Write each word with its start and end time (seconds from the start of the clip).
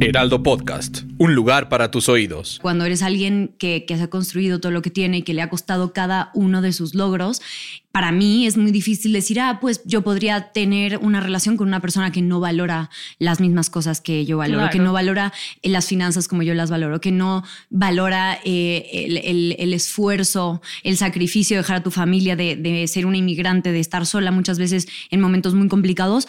Heraldo 0.00 0.44
Podcast, 0.44 1.02
un 1.18 1.34
lugar 1.34 1.68
para 1.68 1.90
tus 1.90 2.08
oídos. 2.08 2.60
Cuando 2.62 2.84
eres 2.84 3.02
alguien 3.02 3.54
que, 3.58 3.84
que 3.84 3.96
se 3.96 4.04
ha 4.04 4.10
construido 4.10 4.60
todo 4.60 4.70
lo 4.70 4.80
que 4.80 4.90
tiene 4.90 5.18
y 5.18 5.22
que 5.22 5.34
le 5.34 5.42
ha 5.42 5.50
costado 5.50 5.92
cada 5.92 6.30
uno 6.34 6.62
de 6.62 6.72
sus 6.72 6.94
logros, 6.94 7.42
para 7.90 8.12
mí 8.12 8.46
es 8.46 8.56
muy 8.56 8.70
difícil 8.70 9.12
decir, 9.12 9.40
ah, 9.40 9.58
pues 9.60 9.82
yo 9.84 10.02
podría 10.02 10.52
tener 10.52 10.98
una 10.98 11.20
relación 11.20 11.56
con 11.56 11.66
una 11.66 11.80
persona 11.80 12.12
que 12.12 12.22
no 12.22 12.38
valora 12.38 12.90
las 13.18 13.40
mismas 13.40 13.70
cosas 13.70 14.00
que 14.00 14.24
yo 14.24 14.38
valoro, 14.38 14.60
Claro. 14.60 14.72
que 14.72 14.78
no 14.78 14.92
valora 14.92 15.32
eh, 15.62 15.68
las 15.68 15.86
finanzas 15.88 16.28
como 16.28 16.44
yo 16.44 16.54
las 16.54 16.70
valoro, 16.70 17.00
que 17.00 17.10
no 17.10 17.42
valora 17.68 18.38
eh, 18.44 18.88
el, 18.92 19.16
el- 19.16 19.56
el 19.58 19.74
esfuerzo, 19.74 20.62
el 20.84 20.96
sacrificio 20.96 21.56
de 21.56 21.62
dejar 21.62 21.78
a 21.78 21.82
tu 21.82 21.90
familia, 21.90 22.36
de, 22.36 22.54
de 22.54 22.86
ser 22.86 23.04
una 23.04 23.16
inmigrante, 23.16 23.72
de 23.72 23.80
estar 23.80 24.06
sola 24.06 24.30
muchas 24.30 24.60
veces 24.60 24.86
en 25.10 25.20
momentos 25.20 25.54
muy 25.54 25.66
complicados 25.66 26.28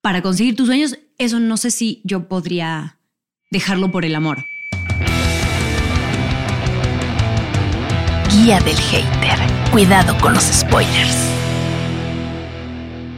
para 0.00 0.20
conseguir 0.20 0.56
tus 0.56 0.66
sueños. 0.66 0.98
Eso 1.16 1.38
no 1.38 1.56
sé 1.56 1.70
si 1.70 2.00
yo 2.02 2.26
podría 2.28 2.98
dejarlo 3.54 3.88
por 3.92 4.04
el 4.04 4.16
amor. 4.16 4.48
Guía 8.28 8.58
del 8.60 8.76
hater. 8.76 9.38
Cuidado 9.70 10.18
con 10.18 10.34
los 10.34 10.42
spoilers. 10.42 11.16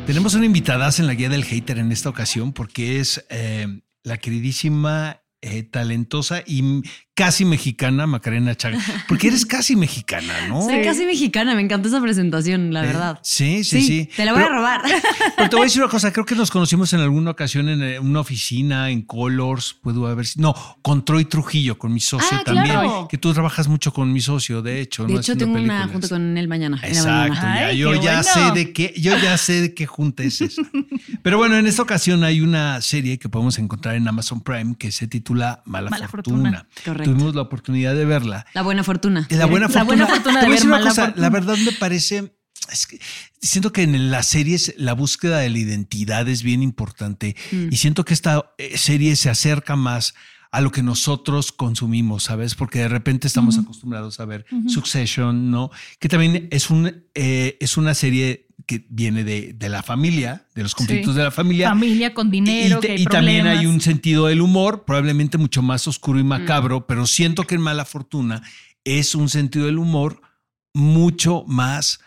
Tenemos 0.07 0.35
una 0.35 0.45
invitada 0.45 0.91
en 0.99 1.07
la 1.07 1.15
guía 1.15 1.31
del 1.31 1.43
hater 1.43 1.79
en 1.79 1.91
esta 1.91 2.11
ocasión 2.11 2.53
porque 2.53 3.01
es 3.01 3.25
eh, 3.31 3.81
la 4.05 4.19
queridísima, 4.19 5.23
eh, 5.41 5.63
talentosa 5.63 6.43
y 6.47 6.83
casi 7.17 7.45
mexicana 7.47 8.07
Macarena 8.07 8.55
Chaga. 8.55 8.79
Porque 9.09 9.29
eres 9.29 9.45
casi 9.47 9.75
mexicana, 9.75 10.33
¿no? 10.49 10.63
Soy 10.63 10.83
casi 10.85 11.05
mexicana, 11.07 11.55
me 11.55 11.63
encanta 11.63 11.89
esa 11.89 12.01
presentación, 12.01 12.73
la 12.73 12.85
Eh, 12.85 12.87
verdad. 12.87 13.19
Sí, 13.23 13.65
sí, 13.65 13.81
sí. 13.81 14.11
Te 14.15 14.25
la 14.27 14.33
voy 14.33 14.43
Pero- 14.43 14.55
a 14.55 14.57
robar. 14.59 14.83
Pero 15.37 15.49
te 15.51 15.57
voy 15.57 15.63
a 15.65 15.67
decir 15.67 15.83
una 15.83 15.91
cosa, 15.91 16.13
creo 16.13 16.25
que 16.27 16.35
nos 16.35 16.51
conocimos 16.51 16.93
en 16.93 17.01
alguna 17.01 17.31
ocasión 17.33 17.69
en 17.71 17.83
eh, 17.83 17.99
una 17.99 18.21
oficina, 18.21 18.91
en 18.91 19.01
Colors, 19.03 19.75
puedo 19.83 20.07
haber 20.07 20.27
sido- 20.27 20.43
No, 20.53 20.79
con 20.83 21.05
Troy 21.05 21.25
Trujillo, 21.25 21.79
con 21.79 21.93
mi 21.93 22.01
socio 22.01 22.37
Ah, 22.39 22.45
también. 22.45 22.67
claro. 22.67 23.09
Que 23.11 23.17
tú 23.19 23.33
trabajas 23.33 23.67
mucho 23.67 23.93
con 23.95 24.13
mi 24.13 24.21
socio, 24.21 24.61
de 24.61 24.81
hecho. 24.83 25.05
De 25.07 25.15
¿no? 25.15 25.19
hecho, 25.19 25.33
Haciendo 25.33 25.45
tengo 25.47 25.59
una 25.59 25.63
películas. 25.85 25.93
junto 25.93 26.09
con 26.11 26.37
él 26.37 26.49
mañana. 26.49 26.79
Exacto, 26.83 27.33
mañana. 27.35 27.61
ya, 27.61 27.73
yo 27.73 27.95
ya 27.95 28.23
sé 28.23 28.41
de 28.55 28.73
qué, 28.75 28.93
yo 28.99 29.17
ya 29.17 29.39
sé 29.39 29.63
de 29.63 29.75
qué 29.75 29.87
junta 29.87 30.23
es 30.23 30.41
esa. 30.43 30.63
Pero 31.23 31.39
bueno, 31.39 31.57
en 31.57 31.67
esta 31.67 31.81
ocasión 31.83 32.25
hay 32.25 32.43
una 32.43 32.81
serie 32.83 33.19
que 33.19 33.29
podemos 33.31 33.59
encontrar 33.59 33.95
en 33.97 34.07
Amazon 34.07 34.43
Prime 34.43 34.75
que 34.79 34.93
se 34.93 35.07
titula 35.09 35.63
Mala, 35.65 35.89
Mala 35.89 36.09
Fortuna. 36.09 36.37
Fortuna. 36.37 36.67
Correcto. 36.85 37.06
Tuvimos 37.13 37.35
la 37.35 37.43
oportunidad 37.43 37.95
de 37.95 38.05
verla. 38.05 38.47
La 38.55 38.63
buena 38.63 38.83
fortuna. 38.85 39.27
La 39.31 39.47
buena 39.47 39.67
La 39.69 39.73
fortuna. 39.73 39.85
buena 39.85 40.07
fortuna 40.07 40.41
de 40.43 40.49
ver 40.49 40.61
una 40.63 40.71
Mala 40.71 40.89
cosa, 40.89 41.05
Fortuna. 41.07 41.23
La 41.23 41.31
verdad 41.31 41.57
me 41.59 41.73
parece. 41.73 42.33
es 42.73 42.87
que 42.87 42.99
siento 43.41 43.73
que 43.73 43.83
en 43.83 44.11
las 44.11 44.27
series 44.27 44.75
la 44.77 44.93
búsqueda 44.95 45.39
de 45.39 45.51
la 45.51 45.59
identidad 45.59 46.29
es 46.29 46.43
bien 46.43 46.63
importante 46.63 47.37
Mm. 47.53 47.69
y 47.71 47.77
siento 47.77 48.05
que 48.05 48.13
esta 48.15 48.53
eh, 48.59 48.77
serie 48.77 49.15
se 49.15 49.31
acerca 49.31 49.77
más 49.77 50.15
a 50.53 50.61
lo 50.61 50.71
que 50.73 50.83
nosotros 50.83 51.53
consumimos, 51.53 52.25
¿sabes? 52.25 52.55
Porque 52.55 52.79
de 52.81 52.89
repente 52.89 53.27
estamos 53.27 53.59
acostumbrados 53.59 54.21
a 54.21 54.25
ver 54.25 54.47
Succession, 54.69 55.51
¿no? 55.51 55.71
Que 55.99 56.09
también 56.09 56.49
es, 56.51 56.71
un, 56.71 57.05
eh, 57.15 57.57
es 57.61 57.77
una 57.77 57.95
serie 57.95 58.47
que 58.67 58.87
viene 58.89 59.23
de, 59.23 59.53
de 59.53 59.69
la 59.69 59.83
familia, 59.83 60.47
de 60.55 60.63
los 60.63 60.75
conflictos 60.75 61.13
Sí. 61.15 61.19
de 61.19 61.25
la 61.25 61.31
familia. 61.31 61.69
Familia 61.69 62.15
con 62.15 62.31
dinero, 62.31 62.79
Y, 62.79 62.81
te- 62.81 62.87
que 62.89 62.93
hay 62.95 63.03
y 63.03 63.05
también 63.05 63.47
hay 63.47 63.67
un 63.67 63.81
sentido 63.81 64.27
del 64.27 64.41
humor, 64.41 64.85
probablemente 64.85 65.39
mucho 65.39 65.63
más 65.63 65.87
oscuro 65.87 66.19
y 66.19 66.25
macabro, 66.25 66.87
pero 66.87 67.07
siento 67.07 67.45
que 67.45 67.55
en 67.57 67.61
Mala 67.61 67.85
Fortuna 67.85 68.43
es 68.85 69.15
un 69.15 69.29
sentido 69.29 69.67
del 69.67 69.79
humor 69.79 70.21
mucho 70.75 71.45
más 71.47 72.01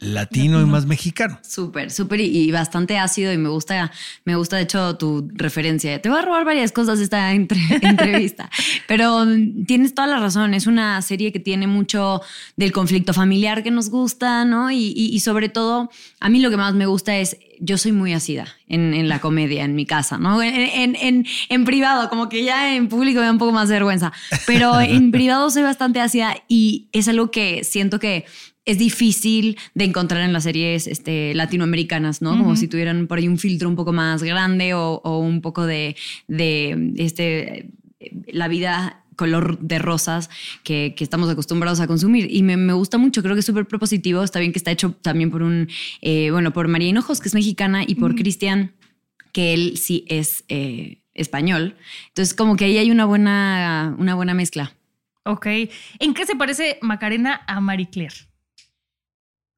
latino, 0.00 0.60
y 0.60 0.64
más 0.66 0.86
mexicano. 0.86 1.38
Súper, 1.46 1.90
súper 1.90 2.20
y, 2.20 2.26
y 2.26 2.50
bastante 2.50 2.98
ácido 2.98 3.32
y 3.32 3.38
me 3.38 3.48
gusta, 3.48 3.92
me 4.24 4.34
gusta 4.36 4.56
de 4.56 4.62
hecho 4.62 4.96
tu 4.96 5.28
referencia. 5.34 6.00
Te 6.00 6.08
voy 6.08 6.18
a 6.18 6.22
robar 6.22 6.44
varias 6.44 6.72
cosas 6.72 6.98
de 6.98 7.04
esta 7.04 7.32
entre- 7.32 7.60
entrevista, 7.82 8.50
pero 8.88 9.24
mm, 9.24 9.64
tienes 9.66 9.94
toda 9.94 10.08
la 10.08 10.18
razón. 10.18 10.54
Es 10.54 10.66
una 10.66 11.00
serie 11.02 11.32
que 11.32 11.40
tiene 11.40 11.66
mucho 11.66 12.20
del 12.56 12.72
conflicto 12.72 13.12
familiar 13.12 13.62
que 13.62 13.70
nos 13.70 13.90
gusta, 13.90 14.44
¿no? 14.44 14.70
Y, 14.70 14.92
y- 14.96 15.10
y 15.14 15.20
sobre 15.20 15.48
todo, 15.48 15.90
a 16.20 16.28
mí 16.28 16.40
lo 16.40 16.50
que 16.50 16.56
más 16.56 16.74
me 16.74 16.86
gusta 16.86 17.16
es, 17.18 17.36
yo 17.62 17.76
soy 17.76 17.92
muy 17.92 18.14
ácida 18.14 18.46
en, 18.68 18.94
en 18.94 19.08
la 19.10 19.20
comedia, 19.20 19.64
en 19.64 19.74
mi 19.74 19.84
casa, 19.84 20.16
¿no? 20.16 20.42
En, 20.42 20.54
en- 20.54 20.96
en- 20.96 21.26
en 21.50 21.64
privado, 21.66 22.08
como 22.08 22.28
que 22.30 22.42
ya 22.42 22.74
en 22.74 22.88
público 22.88 23.20
me 23.20 23.26
da 23.26 23.32
un 23.32 23.38
poco 23.38 23.52
más 23.52 23.68
de 23.68 23.74
vergüenza, 23.74 24.12
pero 24.46 24.80
en 24.80 25.10
privado 25.12 25.50
soy 25.50 25.62
bastante 25.62 26.00
ácida 26.00 26.34
y 26.48 26.88
es 26.92 27.06
algo 27.06 27.30
que 27.30 27.62
siento 27.64 27.98
que 27.98 28.24
es 28.70 28.78
difícil 28.78 29.56
de 29.74 29.84
encontrar 29.84 30.22
en 30.22 30.32
las 30.32 30.44
series 30.44 30.86
este, 30.86 31.34
latinoamericanas, 31.34 32.22
¿no? 32.22 32.30
Como 32.38 32.56
si 32.56 32.68
tuvieran 32.68 33.06
por 33.06 33.18
ahí 33.18 33.28
un 33.28 33.38
filtro 33.38 33.68
un 33.68 33.76
poco 33.76 33.92
más 33.92 34.22
grande 34.22 34.74
o, 34.74 35.00
o 35.02 35.18
un 35.18 35.40
poco 35.40 35.66
de, 35.66 35.96
de 36.28 36.92
este, 36.96 37.70
la 38.28 38.48
vida 38.48 39.04
color 39.16 39.58
de 39.58 39.78
rosas 39.78 40.30
que, 40.62 40.94
que 40.96 41.04
estamos 41.04 41.28
acostumbrados 41.28 41.80
a 41.80 41.86
consumir. 41.86 42.26
Y 42.30 42.42
me, 42.42 42.56
me 42.56 42.72
gusta 42.72 42.96
mucho, 42.96 43.22
creo 43.22 43.34
que 43.34 43.40
es 43.40 43.46
súper 43.46 43.66
propositivo. 43.66 44.22
Está 44.22 44.40
bien 44.40 44.52
que 44.52 44.58
está 44.58 44.70
hecho 44.70 44.92
también 44.92 45.30
por 45.30 45.42
un, 45.42 45.68
eh, 46.00 46.30
bueno, 46.30 46.52
por 46.52 46.68
María 46.68 46.88
Hinojos, 46.88 47.20
que 47.20 47.28
es 47.28 47.34
mexicana, 47.34 47.84
y 47.86 47.96
por 47.96 48.14
Cristian, 48.14 48.72
que 49.32 49.52
él 49.52 49.76
sí 49.76 50.06
es 50.08 50.44
eh, 50.48 51.02
español. 51.12 51.76
Entonces, 52.08 52.34
como 52.34 52.56
que 52.56 52.64
ahí 52.64 52.78
hay 52.78 52.90
una 52.90 53.04
buena, 53.04 53.94
una 53.98 54.14
buena 54.14 54.32
mezcla. 54.32 54.72
Ok. 55.24 55.46
¿En 55.98 56.14
qué 56.14 56.24
se 56.24 56.34
parece 56.34 56.78
Macarena 56.80 57.42
a 57.46 57.60
Marie 57.60 57.90
Claire? 57.90 58.29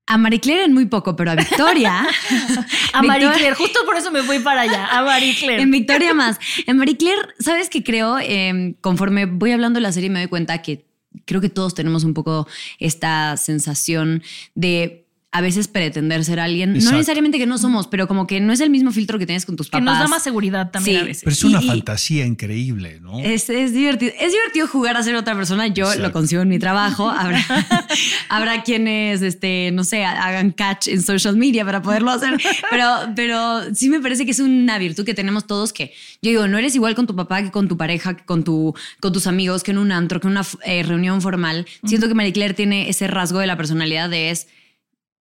A 0.06 0.18
Marie 0.18 0.40
Claire 0.40 0.64
en 0.64 0.74
muy 0.74 0.86
poco, 0.86 1.14
pero 1.16 1.30
a 1.30 1.36
Victoria. 1.36 2.06
A 2.92 3.02
Marie 3.02 3.30
Claire. 3.30 3.54
Justo 3.54 3.80
por 3.84 3.96
eso 3.96 4.10
me 4.10 4.22
fui 4.22 4.40
para 4.40 4.62
allá. 4.62 4.86
A 4.86 5.02
Marie 5.02 5.34
Claire. 5.34 5.62
En 5.62 5.70
Victoria 5.70 6.12
más. 6.12 6.38
En 6.66 6.76
Marie 6.76 6.96
Claire, 6.96 7.22
¿sabes 7.38 7.70
qué 7.70 7.82
creo? 7.82 8.18
Eh, 8.18 8.74
conforme 8.80 9.26
voy 9.26 9.52
hablando 9.52 9.78
de 9.78 9.82
la 9.82 9.92
serie 9.92 10.10
me 10.10 10.18
doy 10.18 10.28
cuenta 10.28 10.60
que 10.60 10.84
creo 11.24 11.40
que 11.40 11.48
todos 11.48 11.74
tenemos 11.74 12.04
un 12.04 12.14
poco 12.14 12.48
esta 12.78 13.36
sensación 13.36 14.22
de 14.54 15.01
a 15.34 15.40
veces 15.40 15.66
pretender 15.66 16.24
ser 16.24 16.38
alguien. 16.40 16.70
Exacto. 16.76 16.90
No 16.90 16.96
necesariamente 16.98 17.38
que 17.38 17.46
no 17.46 17.56
somos, 17.56 17.86
pero 17.86 18.06
como 18.06 18.26
que 18.26 18.38
no 18.40 18.52
es 18.52 18.60
el 18.60 18.68
mismo 18.68 18.92
filtro 18.92 19.18
que 19.18 19.24
tienes 19.24 19.46
con 19.46 19.56
tus 19.56 19.68
que 19.68 19.72
papás. 19.72 19.84
nos 19.84 19.98
da 19.98 20.06
más 20.08 20.22
seguridad 20.22 20.70
también 20.70 20.98
Sí. 20.98 21.02
a 21.02 21.06
veces. 21.06 21.22
Pero 21.24 21.32
es 21.32 21.44
una 21.44 21.60
Y- 21.62 21.64
y- 21.64 21.68
fantasía 21.68 22.26
increíble, 22.26 23.00
¿no? 23.00 23.18
Es, 23.18 23.48
es 23.48 23.72
divertido. 23.72 24.12
Es 24.20 24.30
divertido 24.30 24.66
jugar 24.68 24.96
a 24.98 25.02
ser 25.02 25.14
otra 25.16 25.34
persona. 25.34 25.66
Yo 25.68 25.84
Exacto. 25.84 26.02
lo 26.02 26.12
consigo 26.12 26.42
en 26.42 26.48
mi 26.48 26.58
trabajo. 26.58 27.08
Habrá, 27.10 27.42
habrá 28.28 28.62
quienes, 28.62 29.22
este, 29.22 29.70
no 29.72 29.84
sé, 29.84 30.04
hagan 30.04 30.50
catch 30.52 30.88
en 30.88 31.02
social 31.02 31.36
media 31.36 31.64
para 31.64 31.82
poderlo 31.82 32.10
hacer. 32.10 32.36
Pero, 32.70 32.86
pero 33.16 33.74
sí 33.74 33.88
me 33.88 34.00
parece 34.00 34.24
que 34.24 34.32
es 34.32 34.38
una 34.40 34.78
virtud 34.78 35.04
que 35.04 35.14
tenemos 35.14 35.46
todos 35.46 35.72
que, 35.72 35.92
yo 36.20 36.30
digo, 36.30 36.48
no 36.48 36.58
eres 36.58 36.74
igual 36.74 36.94
con 36.94 37.06
tu 37.06 37.16
papá 37.16 37.42
que 37.42 37.50
con 37.50 37.68
tu 37.68 37.76
pareja, 37.76 38.16
que 38.16 38.24
con, 38.24 38.44
tu, 38.44 38.74
con 39.00 39.12
tus 39.12 39.26
amigos, 39.26 39.62
que 39.62 39.70
en 39.70 39.78
un 39.78 39.92
antro, 39.92 40.20
que 40.20 40.26
en 40.26 40.32
una 40.32 40.46
eh, 40.64 40.82
reunión 40.82 41.20
formal. 41.22 41.66
Siento 41.84 42.08
que 42.08 42.14
Marie 42.14 42.32
Claire 42.32 42.54
tiene 42.54 42.88
ese 42.88 43.06
rasgo 43.06 43.38
de 43.38 43.46
la 43.46 43.56
personalidad 43.56 44.10
de 44.10 44.30
es, 44.30 44.46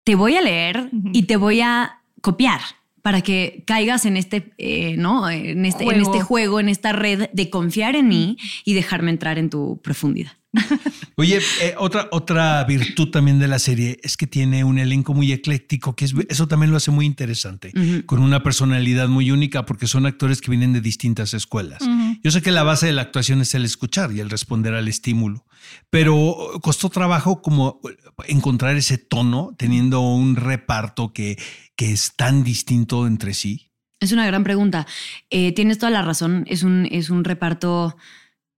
te 0.03 0.15
voy 0.15 0.35
a 0.35 0.41
leer 0.41 0.89
y 1.13 1.23
te 1.23 1.35
voy 1.37 1.61
a 1.61 2.01
copiar 2.21 2.61
para 3.01 3.21
que 3.21 3.63
caigas 3.65 4.05
en 4.05 4.17
este, 4.17 4.53
eh, 4.57 4.95
¿no? 4.97 5.29
En 5.29 5.65
este, 5.65 5.83
en 5.83 5.89
Juego. 5.89 6.13
este 6.13 6.23
juego, 6.23 6.59
en 6.59 6.69
esta 6.69 6.93
red 6.93 7.29
de 7.33 7.49
confiar 7.49 7.95
en 7.95 8.07
mí 8.07 8.37
y 8.63 8.73
dejarme 8.73 9.11
entrar 9.11 9.39
en 9.39 9.49
tu 9.49 9.79
profundidad. 9.81 10.33
Oye, 11.15 11.39
eh, 11.61 11.75
otra, 11.77 12.09
otra 12.11 12.63
virtud 12.65 13.09
también 13.09 13.39
de 13.39 13.47
la 13.47 13.57
serie 13.57 13.99
es 14.03 14.17
que 14.17 14.27
tiene 14.27 14.63
un 14.63 14.79
elenco 14.79 15.13
muy 15.13 15.31
ecléctico, 15.31 15.95
que 15.95 16.05
es, 16.05 16.13
eso 16.29 16.47
también 16.47 16.71
lo 16.71 16.77
hace 16.77 16.91
muy 16.91 17.05
interesante, 17.05 17.71
con 18.05 18.21
una 18.21 18.43
personalidad 18.43 19.07
muy 19.07 19.31
única, 19.31 19.65
porque 19.65 19.87
son 19.87 20.05
actores 20.05 20.41
que 20.41 20.51
vienen 20.51 20.73
de 20.73 20.81
distintas 20.81 21.33
escuelas. 21.33 21.81
Yo 22.23 22.31
sé 22.31 22.41
que 22.41 22.51
la 22.51 22.63
base 22.63 22.87
de 22.87 22.93
la 22.93 23.01
actuación 23.01 23.41
es 23.41 23.55
el 23.55 23.65
escuchar 23.65 24.11
y 24.11 24.19
el 24.19 24.29
responder 24.29 24.73
al 24.73 24.87
estímulo, 24.87 25.45
pero 25.89 26.35
costó 26.61 26.89
trabajo 26.89 27.41
como 27.41 27.79
encontrar 28.27 28.75
ese 28.75 28.97
tono, 28.97 29.55
teniendo 29.57 30.01
un 30.01 30.35
reparto 30.35 31.13
que, 31.13 31.37
que 31.75 31.91
es 31.91 32.15
tan 32.15 32.43
distinto 32.43 33.07
entre 33.07 33.33
sí. 33.33 33.71
Es 33.99 34.11
una 34.11 34.25
gran 34.25 34.43
pregunta. 34.43 34.87
Eh, 35.29 35.51
tienes 35.53 35.77
toda 35.77 35.91
la 35.91 36.01
razón. 36.01 36.43
Es 36.47 36.63
un, 36.63 36.87
es 36.91 37.09
un 37.09 37.23
reparto 37.23 37.95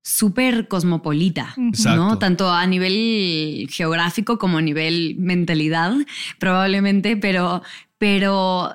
súper 0.01 0.67
cosmopolita, 0.67 1.53
Exacto. 1.57 1.95
¿no? 1.95 2.19
Tanto 2.19 2.51
a 2.51 2.65
nivel 2.67 3.67
geográfico 3.69 4.37
como 4.37 4.57
a 4.57 4.61
nivel 4.61 5.15
mentalidad, 5.17 5.93
probablemente, 6.39 7.15
pero, 7.17 7.61
pero 7.97 8.73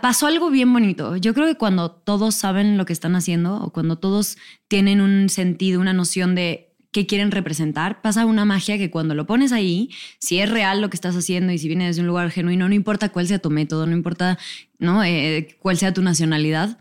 pasó 0.00 0.26
algo 0.26 0.50
bien 0.50 0.72
bonito. 0.72 1.16
Yo 1.16 1.34
creo 1.34 1.46
que 1.46 1.56
cuando 1.56 1.90
todos 1.90 2.34
saben 2.34 2.78
lo 2.78 2.86
que 2.86 2.92
están 2.92 3.16
haciendo 3.16 3.56
o 3.56 3.72
cuando 3.72 3.96
todos 3.96 4.36
tienen 4.68 5.00
un 5.00 5.28
sentido, 5.28 5.80
una 5.80 5.92
noción 5.92 6.34
de 6.34 6.70
qué 6.92 7.06
quieren 7.06 7.30
representar, 7.30 8.02
pasa 8.02 8.26
una 8.26 8.44
magia 8.44 8.78
que 8.78 8.90
cuando 8.90 9.14
lo 9.14 9.26
pones 9.26 9.52
ahí, 9.52 9.90
si 10.18 10.38
es 10.40 10.50
real 10.50 10.80
lo 10.80 10.90
que 10.90 10.96
estás 10.96 11.16
haciendo 11.16 11.52
y 11.52 11.58
si 11.58 11.68
viene 11.68 11.86
desde 11.86 12.00
un 12.00 12.08
lugar 12.08 12.30
genuino, 12.30 12.68
no 12.68 12.74
importa 12.74 13.10
cuál 13.10 13.26
sea 13.26 13.38
tu 13.38 13.50
método, 13.50 13.86
no 13.86 13.92
importa 13.92 14.38
¿no? 14.78 15.04
Eh, 15.04 15.56
cuál 15.60 15.76
sea 15.76 15.94
tu 15.94 16.02
nacionalidad, 16.02 16.78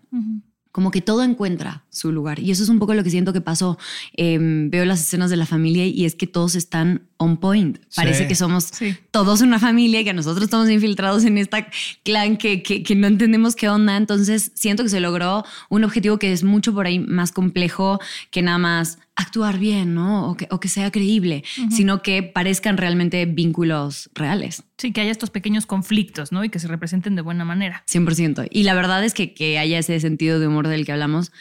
como 0.72 0.92
que 0.92 1.02
todo 1.02 1.24
encuentra 1.24 1.84
su 1.90 2.12
lugar. 2.12 2.40
Y 2.40 2.52
eso 2.52 2.64
es 2.64 2.70
un 2.70 2.80
poco 2.80 2.94
lo 2.94 3.04
que 3.04 3.10
siento 3.10 3.34
que 3.34 3.42
pasó. 3.42 3.78
Em, 4.14 4.70
veo 4.70 4.86
las 4.86 5.02
escenas 5.02 5.30
de 5.30 5.38
la 5.38 5.46
familia 5.46 5.86
y 5.86 6.06
es 6.06 6.16
que 6.16 6.28
todos 6.28 6.56
están 6.56 7.08
on 7.18 7.38
point. 7.38 7.80
Parece 7.96 8.28
que 8.28 8.36
somos 8.36 8.72
todos 9.12 9.42
una 9.42 9.60
familia, 9.60 10.04
que 10.04 10.14
nosotros 10.14 10.44
estamos 10.44 10.70
infiltrados 10.70 11.26
en 11.26 11.38
esta 11.38 11.68
clan 12.04 12.38
que, 12.38 12.62
que, 12.62 12.96
no 12.96 13.08
entendemos 13.08 13.56
qué 13.56 13.68
onda. 13.68 13.98
Entonces 13.98 14.52
siento 14.56 14.84
que 14.84 14.90
se 14.90 15.00
logró 15.00 15.44
un 15.70 15.84
objetivo 15.84 16.20
que 16.20 16.32
es 16.32 16.44
mucho 16.44 16.74
por 16.74 16.86
ahí 16.86 17.00
más 17.00 17.32
complejo 17.32 18.00
que 18.32 18.42
nada 18.42 18.58
más 18.58 19.00
actuar 19.20 19.60
bien, 19.60 19.94
¿no? 19.94 20.30
O 20.30 20.38
que, 20.38 20.48
o 20.50 20.62
que 20.62 20.70
sea 20.70 20.92
creíble, 20.92 21.44
sino 21.70 22.02
que 22.02 22.24
parezcan 22.24 22.78
realmente 22.78 23.26
vínculos 23.26 24.10
reales. 24.16 24.64
Sí, 24.78 24.94
que 24.94 25.02
haya 25.02 25.12
estos 25.12 25.30
pequeños 25.30 25.66
conflictos, 25.66 26.32
¿no? 26.32 26.44
Y 26.44 26.50
que 26.50 26.60
se 26.60 26.70
representen 26.70 27.16
de 27.16 27.22
buena 27.22 27.44
manera. 27.44 27.84
100%. 27.90 28.48
Y 28.50 28.64
la 28.64 28.74
verdad 28.74 29.04
es 29.04 29.14
que, 29.14 29.34
que 29.34 29.60
haya 29.60 29.78
ese 29.78 30.00
sentido 30.00 30.40
de 30.40 30.48
humor 30.48 30.70
del 30.70 30.86
que 30.86 30.94
hablamos 30.94 31.34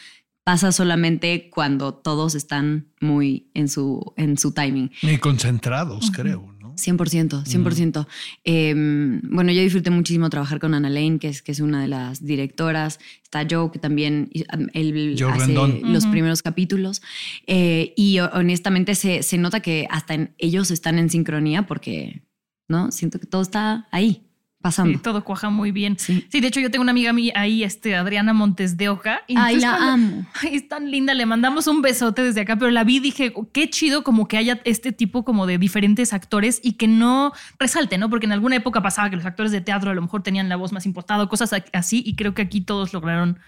pasa 0.43 0.71
solamente 0.73 1.49
cuando 1.49 1.93
todos 1.93 2.35
están 2.35 2.87
muy 2.99 3.49
en 3.53 3.69
su, 3.69 4.13
en 4.17 4.37
su 4.37 4.51
timing. 4.51 4.91
Y 5.01 5.17
concentrados, 5.17 6.11
creo. 6.11 6.53
100%, 6.79 7.43
100%. 7.45 8.07
Em, 8.43 9.21
bueno, 9.23 9.51
yo 9.51 9.61
disfruté 9.61 9.89
muchísimo 9.89 10.29
trabajar 10.29 10.59
con 10.59 10.73
Ana 10.73 10.89
Lane, 10.89 11.19
que 11.19 11.27
es, 11.27 11.41
que 11.41 11.51
es 11.51 11.59
una 11.59 11.81
de 11.81 11.87
las 11.87 12.23
directoras. 12.23 12.99
Está 13.23 13.45
Joe, 13.49 13.71
que 13.71 13.79
también 13.79 14.29
él 14.73 15.15
hace 15.27 15.53
los 15.53 16.05
primeros 16.07 16.41
capítulos. 16.41 17.01
Eh, 17.47 17.93
y 17.95 18.19
honestamente 18.19 18.95
se, 18.95 19.23
se, 19.23 19.37
nota 19.37 19.59
que 19.59 19.87
hasta 19.89 20.29
ellos 20.37 20.71
están 20.71 20.99
en 20.99 21.09
sincronía 21.09 21.67
porque, 21.67 22.23
¿no? 22.67 22.91
Siento 22.91 23.19
que 23.19 23.27
todo 23.27 23.41
está 23.41 23.87
ahí 23.91 24.28
pasando. 24.61 24.93
Sí, 24.93 25.03
todo 25.03 25.23
cuaja 25.23 25.49
muy 25.49 25.71
bien. 25.71 25.97
Sí. 25.97 26.27
de 26.31 26.47
hecho 26.47 26.59
yo 26.59 26.69
tengo 26.71 26.83
una 26.83 26.91
amiga 26.91 27.13
mía 27.13 27.33
ahí, 27.35 27.63
este, 27.63 27.95
Adriana 27.95 28.33
Montes 28.33 28.77
de 28.77 28.89
Oca. 28.89 29.21
Ay, 29.35 29.57
la 29.57 29.93
amo. 29.93 30.25
Ay, 30.41 30.55
es 30.55 30.67
tan 30.67 30.91
linda, 30.91 31.13
le 31.13 31.25
mandamos 31.25 31.67
un 31.67 31.81
besote 31.81 32.23
desde 32.23 32.41
acá, 32.41 32.57
pero 32.57 32.71
la 32.71 32.83
vi 32.83 32.97
y 32.97 32.99
dije, 32.99 33.33
qué 33.53 33.69
chido 33.69 34.03
como 34.03 34.27
que 34.27 34.37
haya 34.37 34.61
este 34.65 34.91
tipo 34.91 35.23
como 35.23 35.47
de 35.47 35.57
diferentes 35.57 36.13
actores 36.13 36.59
y 36.63 36.73
que 36.73 36.87
no 36.87 37.33
resalte, 37.57 37.97
¿no? 37.97 38.09
Porque 38.09 38.25
en 38.25 38.33
alguna 38.33 38.55
época 38.57 38.81
pasaba 38.81 39.09
que 39.09 39.15
los 39.15 39.25
actores 39.25 39.51
de 39.51 39.61
teatro 39.61 39.91
a 39.91 39.93
lo 39.93 40.01
mejor 40.01 40.23
tenían 40.23 40.49
la 40.49 40.55
voz 40.55 40.71
más 40.71 40.85
impostada, 40.85 41.27
cosas 41.27 41.53
así, 41.73 42.03
y 42.05 42.15
creo 42.15 42.33
que 42.33 42.41
aquí 42.41 42.61
todos 42.61 42.93
lograron 42.93 43.39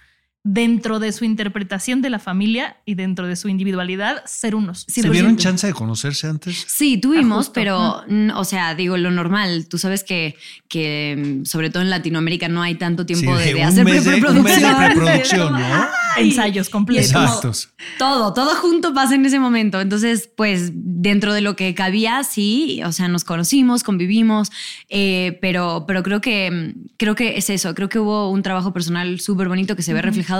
dentro 0.43 0.99
de 0.99 1.11
su 1.11 1.23
interpretación 1.23 2.01
de 2.01 2.09
la 2.09 2.17
familia 2.17 2.77
y 2.85 2.95
dentro 2.95 3.27
de 3.27 3.35
su 3.35 3.47
individualidad, 3.47 4.23
ser 4.25 4.55
unos. 4.55 4.85
¿Se 4.88 5.03
¿Tuvieron 5.03 5.38
chance 5.38 5.67
de 5.67 5.73
conocerse 5.73 6.27
antes? 6.27 6.65
Sí, 6.67 6.97
tuvimos, 6.97 7.49
pero, 7.49 8.03
o 8.35 8.43
sea, 8.43 8.73
digo, 8.73 8.97
lo 8.97 9.11
normal. 9.11 9.67
Tú 9.69 9.77
sabes 9.77 10.03
que, 10.03 10.35
que 10.67 11.41
mm, 11.41 11.45
sobre 11.45 11.69
todo 11.69 11.83
en 11.83 11.91
Latinoamérica 11.91 12.47
no 12.47 12.63
hay 12.63 12.75
tanto 12.75 13.05
tiempo 13.05 13.35
de, 13.35 13.61
hacer 13.61 13.85
preproducción. 13.85 15.53
¿no? 15.53 15.85
Ensayos 16.17 16.69
completos. 16.69 17.11
Exactos. 17.11 17.69
Todo, 17.97 18.33
todo 18.33 18.55
junto 18.55 18.93
pasa 18.93 19.15
en 19.15 19.25
ese 19.25 19.39
momento. 19.39 19.79
Entonces, 19.79 20.29
pues, 20.35 20.71
dentro 20.73 21.33
de 21.33 21.41
lo 21.41 21.55
que 21.55 21.73
cabía, 21.75 22.23
sí, 22.23 22.81
o 22.83 22.91
sea, 22.91 23.07
nos 23.07 23.23
conocimos, 23.23 23.83
convivimos, 23.83 24.51
eh, 24.89 25.38
pero, 25.39 25.85
pero 25.88 26.01
creo 26.01 26.19
que, 26.19 26.49
mm, 26.51 26.95
creo 26.97 27.13
que 27.13 27.38
es 27.38 27.49
eso. 27.51 27.75
Creo 27.75 27.89
que 27.89 27.99
hubo 27.99 28.29
un 28.31 28.41
trabajo 28.41 28.73
personal 28.73 29.19
súper 29.19 29.47
bonito 29.47 29.75
que 29.75 29.83
se 29.83 29.93
ve 29.93 30.01
reflejado 30.01 30.30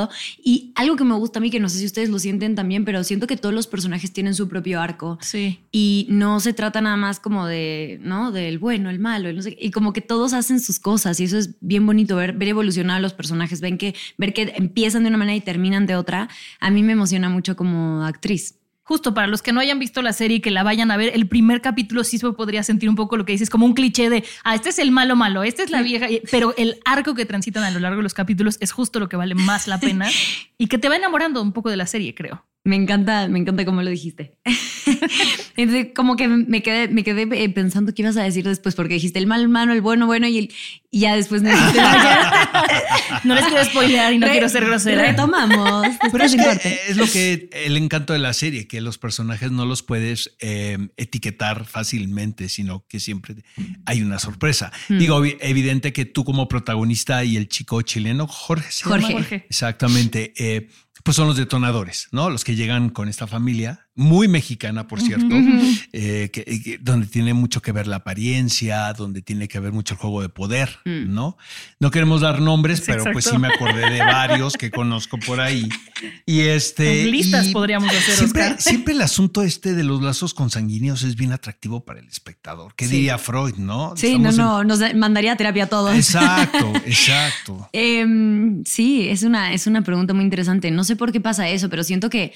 y 0.44 0.72
algo 0.76 0.96
que 0.96 1.04
me 1.04 1.16
gusta 1.16 1.40
a 1.40 1.42
mí, 1.42 1.50
que 1.50 1.60
no 1.60 1.70
sé 1.70 1.80
si 1.80 1.86
ustedes 1.86 2.10
lo 2.10 2.20
sienten 2.20 2.56
también, 2.56 2.86
pero 2.86 3.04
siento 3.04 3.28
que 3.28 3.38
todos 3.38 3.54
los 3.54 3.68
personajes 3.68 4.12
tienen 4.12 4.36
su 4.36 4.48
propio 4.48 4.82
arco. 4.82 5.18
Sí. 5.22 5.60
Y 5.72 6.08
no 6.10 6.40
se 6.40 6.54
trata 6.54 6.82
nada 6.82 6.98
más 6.98 7.20
como 7.20 7.46
de, 7.46 8.00
¿no? 8.02 8.32
Del 8.32 8.60
bueno, 8.60 8.90
el 8.90 9.00
malo, 9.00 9.30
el 9.30 9.36
no 9.36 9.42
sé, 9.42 9.58
y 9.60 9.72
como 9.72 9.94
que 9.94 10.02
todos 10.02 10.34
hacen 10.34 10.60
sus 10.60 10.80
cosas 10.80 11.20
y 11.20 11.26
eso 11.26 11.38
es 11.38 11.56
bien 11.62 11.86
bonito 11.86 12.16
ver, 12.16 12.34
ver 12.34 12.50
evolucionar 12.50 12.98
a 12.98 13.00
los 13.00 13.14
personajes, 13.14 13.62
ven 13.62 13.78
que, 13.78 13.96
ver 14.18 14.34
que 14.34 14.54
empiezan 14.56 15.04
de 15.04 15.10
una 15.10 15.18
manera 15.18 15.36
y 15.36 15.42
terminan 15.42 15.86
de 15.86 15.96
otra. 15.96 16.30
A 16.60 16.70
mí 16.70 16.84
me 16.84 16.94
emociona 16.94 17.30
mucho 17.30 17.56
como 17.56 18.04
actriz 18.04 18.61
justo 18.92 19.14
para 19.14 19.26
los 19.26 19.42
que 19.42 19.54
no 19.54 19.62
hayan 19.62 19.80
visto 19.80 20.02
la 20.02 20.12
serie 20.12 20.38
y 20.38 20.40
que 20.42 20.52
la 20.52 20.64
vayan 20.64 20.92
a 20.92 20.98
ver, 20.98 21.14
el 21.16 21.26
primer 21.26 21.62
capítulo 21.62 22.04
sí 22.04 22.18
se 22.18 22.30
podría 22.34 22.62
sentir 22.62 22.90
un 22.90 22.98
poco 22.98 23.16
lo 23.16 23.24
que 23.24 23.32
dices, 23.32 23.50
como 23.50 23.66
un 23.66 23.74
cliché 23.74 24.10
de, 24.10 24.26
ah, 24.44 24.54
este 24.54 24.68
es 24.68 24.80
el 24.80 24.92
malo 24.92 25.16
malo, 25.16 25.44
esta 25.44 25.64
es 25.64 25.70
la 25.72 25.82
vieja, 25.82 26.08
pero 26.30 26.54
el 26.58 26.78
arco 26.84 27.16
que 27.16 27.26
transitan 27.26 27.64
a 27.64 27.72
lo 27.72 27.80
largo 27.80 28.00
de 28.00 28.04
los 28.04 28.14
capítulos 28.14 28.58
es 28.60 28.74
justo 28.74 29.00
lo 29.00 29.08
que 29.08 29.16
vale 29.16 29.34
más 29.34 29.70
la 29.70 29.80
pena 29.80 30.10
y 30.58 30.68
que 30.68 30.78
te 30.78 30.90
va 30.90 30.98
enamorando 30.98 31.42
un 31.42 31.54
poco 31.54 31.70
de 31.70 31.78
la 31.78 31.88
serie, 31.88 32.14
creo. 32.14 32.44
Me 32.64 32.76
encanta, 32.76 33.28
me 33.28 33.40
encanta 33.40 33.66
cómo 33.66 33.82
lo 33.82 33.90
dijiste. 33.90 34.38
Entonces, 35.58 35.88
como 35.96 36.16
que 36.16 36.28
me 36.28 36.62
quedé, 36.62 36.88
me 36.90 37.04
quedé 37.04 37.28
eh, 37.44 37.50
pensando 37.50 37.94
qué 37.94 38.04
ibas 38.04 38.18
a 38.18 38.24
decir 38.24 38.46
después, 38.48 38.76
porque 38.76 38.94
dijiste 38.96 39.18
el 39.18 39.26
mal 39.26 39.50
malo, 39.50 39.74
el 39.74 39.82
bueno 39.82 40.06
bueno, 40.06 40.28
y, 40.28 40.38
el, 40.38 40.54
y 40.92 41.00
ya 41.02 41.16
después 41.16 41.42
no 41.42 41.50
No 43.24 43.36
les 43.36 43.46
quiero 43.46 43.66
spoilear 43.66 44.14
y 44.14 44.20
no 44.20 44.28
quiero 44.28 44.48
ser 44.48 44.66
grosera. 44.66 45.02
Retomamos. 45.02 45.88
Pero 46.12 46.24
es, 46.24 46.36
es 46.88 46.98
lo 46.98 47.06
que 47.08 47.50
el 47.52 47.78
encanto 47.78 48.14
de 48.14 48.20
la 48.20 48.34
serie, 48.34 48.68
que 48.68 48.80
los 48.80 49.00
personajes 49.00 49.52
no 49.52 49.66
los 49.66 49.82
puedes 49.82 50.36
eh, 50.40 50.78
etiquetar 50.98 51.66
fácilmente, 51.66 52.48
sino 52.48 52.86
que 52.88 53.00
siempre 53.00 53.36
hay 53.86 54.02
una 54.02 54.20
sorpresa. 54.20 54.72
Hmm. 54.88 55.00
Digo, 55.00 55.24
evidente 55.26 55.94
que 55.94 56.06
tú 56.06 56.24
como 56.24 56.48
protagonista 56.48 57.24
y 57.24 57.38
el 57.38 57.48
chico 57.48 57.82
chileno, 57.82 58.28
Jorge. 58.28 58.70
Jorge. 58.84 59.46
Exactamente. 59.50 60.34
Eh, 60.38 60.70
pues 61.04 61.16
son 61.16 61.28
los 61.28 61.38
detonadores, 61.38 62.08
¿no? 62.12 62.30
Los 62.30 62.44
que 62.44 62.56
llegan 62.56 62.90
con 62.90 63.10
esta 63.10 63.28
familia, 63.28 63.90
muy 63.96 64.30
mexicana, 64.30 64.88
por 64.88 65.02
cierto, 65.02 65.36
eh, 65.92 66.30
que, 66.32 66.80
donde 66.82 67.08
tiene 67.08 67.34
mucho 67.34 67.62
que 67.62 67.74
ver 67.74 67.88
la 67.88 67.98
apariencia, 67.98 68.94
donde 68.94 69.22
tiene 69.22 69.50
que 69.50 69.60
ver 69.60 69.74
mucho 69.74 69.96
el 69.96 70.00
juego 70.00 70.22
de 70.22 70.30
poder, 70.30 70.80
mm. 70.86 71.14
¿no? 71.14 71.38
No 71.80 71.92
queremos 71.92 72.22
dar 72.22 72.40
nombres, 72.40 72.82
pero 72.86 73.04
pues 73.12 73.26
sí 73.26 73.38
me 73.38 73.50
acordé 73.50 73.90
de 73.90 74.00
varios 74.00 74.54
que 74.54 74.72
conozco 74.72 75.18
por 75.20 75.42
ahí. 75.42 75.68
Y 76.26 76.40
este. 76.42 77.06
listas 77.06 77.50
podríamos 77.50 77.90
hacer, 77.90 78.16
siempre, 78.16 78.56
siempre 78.60 78.94
el 78.94 79.02
asunto 79.02 79.44
este 79.44 79.74
de 79.74 79.84
los 79.84 80.02
lazos 80.02 80.34
consanguíneos 80.34 81.04
es 81.04 81.16
bien 81.16 81.34
atractivo 81.34 81.84
para 81.84 82.00
el 82.00 82.08
espectador. 82.08 82.74
¿Qué 82.76 82.88
diría 82.88 83.18
Freud, 83.18 83.56
no? 83.56 83.94
Sí, 83.98 84.18
no, 84.18 84.32
no, 84.32 84.64
nos 84.64 84.80
mandaría 84.96 85.36
terapia 85.36 85.66
a 85.66 85.68
todos. 85.68 85.96
Exacto, 85.96 86.72
exacto. 86.86 87.70
Em, 87.74 88.64
sí, 88.64 89.10
es 89.10 89.24
una, 89.24 89.54
es 89.54 89.68
una 89.68 89.82
pregunta 89.82 90.14
muy 90.14 90.24
interesante. 90.24 90.72
No 90.72 90.86
sé 90.86 90.96
por 90.96 91.12
qué 91.12 91.20
pasa 91.20 91.50
eso, 91.50 91.70
pero 91.70 91.84
siento 91.84 92.10
que 92.10 92.34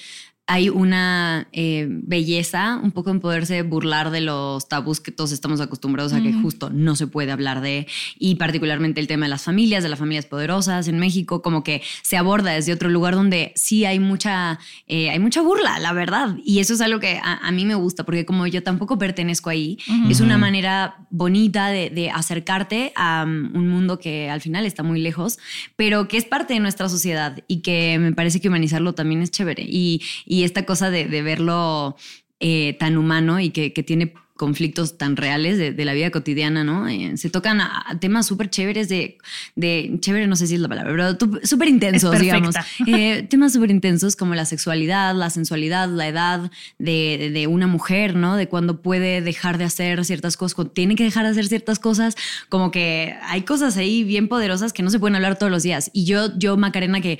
hay 0.47 0.69
una 0.69 1.47
eh, 1.53 1.87
belleza 1.89 2.79
un 2.81 2.91
poco 2.91 3.09
en 3.09 3.19
poderse 3.19 3.63
burlar 3.63 4.11
de 4.11 4.21
los 4.21 4.67
tabús 4.67 4.99
que 4.99 5.11
todos 5.11 5.31
estamos 5.31 5.59
acostumbrados 5.59 6.13
a 6.13 6.21
que 6.21 6.33
justo 6.33 6.69
no 6.69 6.95
se 6.95 7.07
puede 7.07 7.31
hablar 7.31 7.61
de, 7.61 7.87
y 8.19 8.35
particularmente 8.35 9.01
el 9.01 9.07
tema 9.07 9.25
de 9.25 9.31
las 9.31 9.43
familias, 9.43 9.81
de 9.81 9.89
las 9.89 9.97
familias 9.97 10.27
poderosas 10.27 10.87
en 10.87 10.99
México, 10.99 11.41
como 11.41 11.63
que 11.63 11.81
se 12.03 12.17
aborda 12.17 12.51
desde 12.51 12.73
otro 12.73 12.89
lugar 12.89 13.15
donde 13.15 13.53
sí 13.55 13.85
hay 13.85 13.99
mucha, 13.99 14.59
eh, 14.87 15.09
hay 15.09 15.17
mucha 15.17 15.41
burla, 15.41 15.79
la 15.79 15.93
verdad. 15.93 16.37
Y 16.43 16.59
eso 16.59 16.73
es 16.73 16.81
algo 16.81 16.99
que 16.99 17.19
a, 17.23 17.51
mí 17.51 17.65
me 17.65 17.75
gusta, 17.75 18.03
porque 18.03 18.25
como 18.25 18.45
yo 18.45 18.61
tampoco 18.61 18.99
pertenezco 18.99 19.49
ahí, 19.49 19.79
es 20.09 20.19
una 20.19 20.37
manera 20.37 21.07
bonita 21.09 21.69
de, 21.69 21.89
de 21.89 22.11
acercarte 22.11 22.91
a 22.95 23.23
um, 23.25 23.55
un 23.55 23.67
mundo 23.67 23.97
que 23.97 24.29
al 24.29 24.41
final 24.41 24.65
está 24.65 24.83
muy 24.83 24.99
lejos, 24.99 25.39
pero 25.75 26.07
que 26.07 26.17
es 26.17 26.25
parte 26.25 26.53
de 26.53 26.59
nuestra 26.59 26.87
sociedad 26.87 27.43
y 27.47 27.61
que 27.61 27.97
me 27.99 28.11
parece 28.11 28.39
que 28.41 28.47
humanizarlo 28.47 28.93
también 28.93 29.21
es 29.21 29.31
chévere. 29.31 29.63
y 29.67 30.01
y 30.34 30.34
esta 30.43 30.65
cosa 30.65 30.89
de, 30.89 31.05
verlo 31.21 31.95
eh, 32.39 32.75
tan 32.79 32.97
humano 32.97 33.39
y 33.39 33.51
que, 33.51 33.69
tiene 33.83 34.13
conflictos 34.35 34.97
tan 34.97 35.15
reales 35.15 35.57
de, 35.57 35.85
la 35.85 35.93
vida 35.93 36.11
cotidiana, 36.11 36.65
¿no? 36.65 36.89
Eh, 36.89 37.15
se 37.15 37.29
tocan 37.29 37.61
a, 37.61 37.97
temas 38.01 38.25
súper 38.25 38.49
chéveres 38.49 38.89
de, 38.89 39.17
de, 39.55 39.95
chévere, 40.01 40.27
no 40.27 40.35
sé 40.35 40.47
si 40.47 40.55
es 40.55 40.59
la 40.59 40.67
palabra, 40.67 41.15
pero 41.17 41.39
súper 41.43 41.69
intensos, 41.69 42.19
digamos. 42.19 42.55
Eh, 42.87 43.23
temas 43.29 43.53
súper 43.53 43.71
intensos 43.71 44.15
como 44.15 44.35
la 44.35 44.45
sexualidad, 44.45 45.15
la 45.15 45.29
sensualidad, 45.29 45.87
la 45.87 46.07
edad 46.07 46.51
de, 46.77 47.31
de, 47.33 47.47
una 47.47 47.67
mujer, 47.67 48.15
¿no? 48.15 48.35
De 48.35 48.47
cuando 48.47 48.81
puede 48.81 49.21
dejar 49.21 49.57
de 49.57 49.63
hacer 49.63 50.03
ciertas 50.03 50.37
cosas, 50.37 50.55
cuando 50.55 50.73
tiene 50.73 50.95
que 50.95 51.03
dejar 51.03 51.23
de 51.23 51.31
hacer 51.31 51.47
ciertas 51.47 51.79
cosas, 51.79 52.15
como 52.49 52.71
que 52.71 53.15
hay 53.23 53.43
cosas 53.43 53.77
ahí 53.77 54.03
bien 54.03 54.27
poderosas 54.27 54.73
que 54.73 54.83
no 54.83 54.89
se 54.89 54.99
pueden 54.99 55.15
hablar 55.15 55.37
todos 55.37 55.51
los 55.51 55.63
días. 55.63 55.89
Y 55.93 56.05
yo, 56.05 56.37
yo 56.37 56.57
Macarena, 56.57 57.01
que 57.01 57.19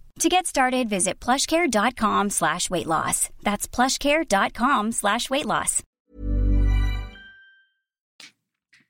To 0.19 0.29
get 0.29 0.45
started, 0.45 0.87
visit 0.89 1.19
plushcare.com 1.19 2.29
slash 2.29 2.69
weight 2.69 2.87
loss. 2.87 3.29
That's 3.43 3.67
plushcare.com 3.67 4.91
slash 4.91 5.29
weight 5.29 5.45
loss. 5.45 5.83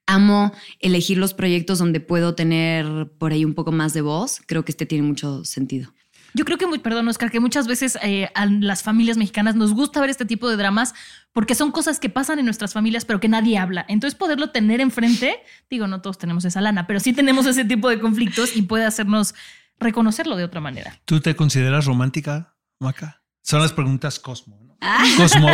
Amo 0.07 0.51
elegir 0.81 1.17
los 1.17 1.33
proyectos 1.33 1.79
donde 1.79 2.01
puedo 2.01 2.35
tener 2.35 3.09
por 3.17 3.31
ahí 3.31 3.45
un 3.45 3.53
poco 3.53 3.71
más 3.71 3.93
de 3.93 4.01
voz. 4.01 4.41
Creo 4.45 4.65
que 4.65 4.71
este 4.71 4.85
tiene 4.85 5.07
mucho 5.07 5.45
sentido. 5.45 5.93
Yo 6.33 6.45
creo 6.45 6.57
que, 6.57 6.67
perdón, 6.79 7.07
Oscar, 7.07 7.31
que 7.31 7.39
muchas 7.39 7.67
veces 7.67 7.97
eh, 8.01 8.29
a 8.35 8.45
las 8.45 8.83
familias 8.83 9.17
mexicanas 9.17 9.55
nos 9.55 9.73
gusta 9.73 9.99
ver 10.01 10.09
este 10.09 10.25
tipo 10.25 10.49
de 10.49 10.57
dramas 10.57 10.93
porque 11.33 11.55
son 11.55 11.71
cosas 11.71 11.99
que 11.99 12.09
pasan 12.09 12.39
en 12.39 12.45
nuestras 12.45 12.73
familias, 12.73 13.05
pero 13.05 13.19
que 13.19 13.27
nadie 13.27 13.57
habla. 13.57 13.85
Entonces, 13.87 14.17
poderlo 14.17 14.51
tener 14.51 14.81
enfrente, 14.81 15.39
digo, 15.69 15.87
no 15.87 16.01
todos 16.01 16.17
tenemos 16.17 16.45
esa 16.45 16.61
lana, 16.61 16.87
pero 16.87 16.99
sí 16.99 17.13
tenemos 17.13 17.45
ese 17.45 17.65
tipo 17.65 17.89
de 17.89 17.99
conflictos 17.99 18.55
y 18.55 18.63
puede 18.63 18.85
hacernos 18.85 19.33
reconocerlo 19.79 20.35
de 20.35 20.43
otra 20.43 20.61
manera. 20.61 20.99
¿Tú 21.05 21.19
te 21.19 21.35
consideras 21.35 21.85
romántica, 21.85 22.55
Maca? 22.79 23.23
Son 23.41 23.61
las 23.61 23.73
preguntas 23.73 24.19
Cosmo. 24.19 24.59
¿no? 24.63 24.70
Cosmo. 25.17 25.47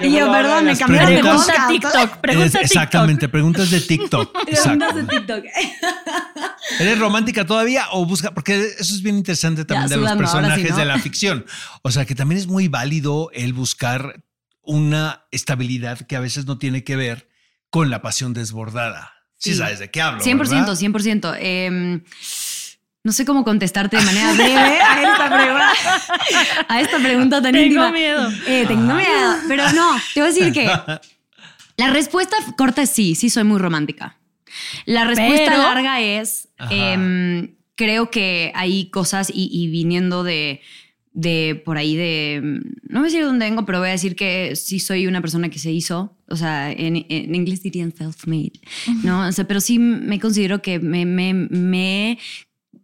Y 0.00 0.12
yo, 0.12 0.32
perdón, 0.32 0.64
me 0.64 0.76
cambié 0.76 1.00
de 1.00 1.18
Pregunta. 1.20 1.66
TikTok, 1.68 2.16
pregunta 2.18 2.58
Es- 2.60 2.64
Exactamente, 2.70 3.28
preguntas 3.28 3.70
de 3.70 3.80
TikTok. 3.80 4.32
Preguntas 4.46 4.94
de. 4.94 5.04
TikTok. 5.04 5.44
¿Eres 6.80 6.98
romántica 6.98 7.44
todavía 7.44 7.86
o 7.92 8.06
busca? 8.06 8.32
Porque 8.32 8.54
eso 8.78 8.94
es 8.94 9.02
bien 9.02 9.16
interesante 9.18 9.64
también 9.64 9.90
de 9.90 9.96
los 9.98 10.10
sí, 10.10 10.16
personajes 10.16 10.70
¿no? 10.70 10.76
de 10.76 10.84
la 10.86 10.98
ficción. 10.98 11.44
O 11.82 11.90
sea, 11.90 12.06
que 12.06 12.14
también 12.14 12.38
es 12.38 12.46
muy 12.46 12.68
válido 12.68 13.30
el 13.34 13.52
buscar 13.52 14.24
una 14.62 15.26
estabilidad 15.32 16.06
que 16.06 16.16
a 16.16 16.20
veces 16.20 16.46
no 16.46 16.56
tiene 16.58 16.84
que 16.84 16.96
ver 16.96 17.28
con 17.68 17.90
la 17.90 18.00
pasión 18.00 18.32
desbordada. 18.32 19.12
Sí, 19.36 19.52
Sí. 19.52 19.58
sabes 19.58 19.80
de 19.80 19.90
qué 19.90 20.00
hablo. 20.00 20.22
100%, 20.22 20.38
¿verdad? 20.38 20.74
100%. 20.76 21.36
Em, 21.40 22.04
no 23.04 23.12
sé 23.12 23.24
cómo 23.24 23.42
contestarte 23.44 23.96
de 23.96 24.04
manera 24.04 24.32
breve 24.34 24.80
a 24.80 25.02
esta 25.02 25.28
pregunta, 25.28 25.72
a 26.68 26.80
esta 26.80 26.98
pregunta 26.98 27.42
tan 27.42 27.52
Tengo 27.52 27.64
íntima. 27.66 27.92
miedo. 27.92 28.30
Eh, 28.46 28.64
tengo 28.68 28.94
miedo. 28.94 29.34
Pero 29.48 29.72
no, 29.72 29.90
te 30.14 30.20
voy 30.20 30.30
a 30.30 30.32
decir 30.32 30.52
que 30.52 30.66
la 31.76 31.90
respuesta 31.90 32.36
corta 32.56 32.82
es 32.82 32.90
sí, 32.90 33.14
sí 33.14 33.30
soy 33.30 33.44
muy 33.44 33.58
romántica. 33.58 34.18
La 34.86 35.04
respuesta 35.04 35.50
Pero- 35.50 35.62
larga 35.62 36.00
es, 36.00 36.48
em, 36.70 37.54
creo 37.74 38.10
que 38.10 38.52
hay 38.54 38.90
cosas 38.90 39.30
y, 39.34 39.48
y 39.50 39.68
viniendo 39.68 40.22
de, 40.24 40.60
de 41.12 41.60
por 41.64 41.78
ahí 41.78 41.96
de, 41.96 42.40
no 42.88 43.00
voy 43.00 43.00
a 43.00 43.04
decir 43.04 43.20
de 43.20 43.26
dónde 43.26 43.46
vengo, 43.46 43.64
pero 43.64 43.78
voy 43.80 43.88
a 43.88 43.92
decir 43.92 44.14
que 44.14 44.54
sí 44.56 44.78
soy 44.78 45.06
una 45.06 45.20
persona 45.22 45.48
que 45.48 45.58
se 45.58 45.72
hizo, 45.72 46.16
o 46.28 46.36
sea, 46.36 46.70
en, 46.70 47.04
en 47.08 47.34
inglés 47.34 47.62
dirían 47.62 47.92
self-made, 47.92 48.60
¿no? 49.02 49.26
O 49.26 49.32
sea, 49.32 49.48
pero 49.48 49.60
sí 49.60 49.78
me 49.78 50.20
considero 50.20 50.60
que 50.62 50.78
me, 50.78 51.04
me, 51.06 51.32
me 51.34 52.12
he 52.12 52.18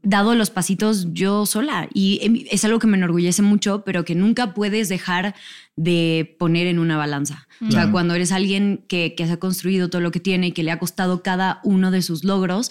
dado 0.02 0.34
los 0.34 0.50
pasitos 0.50 1.08
yo 1.12 1.46
sola. 1.46 1.88
Y 1.92 2.20
em, 2.22 2.44
es 2.50 2.64
algo 2.64 2.78
que 2.78 2.86
me 2.86 2.96
enorgullece 2.96 3.42
mucho, 3.42 3.82
pero 3.84 4.04
que 4.04 4.14
nunca 4.14 4.54
puedes 4.54 4.88
dejar 4.88 5.34
de 5.80 6.34
poner 6.40 6.66
en 6.66 6.78
una 6.80 6.96
balanza. 6.96 7.46
O 7.66 7.70
sea, 7.72 7.90
cuando 7.90 8.14
eres 8.14 8.30
alguien 8.30 8.84
que, 8.88 9.14
que 9.16 9.26
se 9.26 9.32
ha 9.32 9.36
construido 9.38 9.90
todo 9.90 10.00
lo 10.00 10.10
que 10.12 10.20
tiene 10.20 10.48
y 10.48 10.52
que 10.52 10.62
le 10.62 10.70
ha 10.70 10.78
costado 10.78 11.22
cada 11.24 11.60
uno 11.64 11.90
de 11.90 12.02
sus 12.02 12.22
logros, 12.22 12.70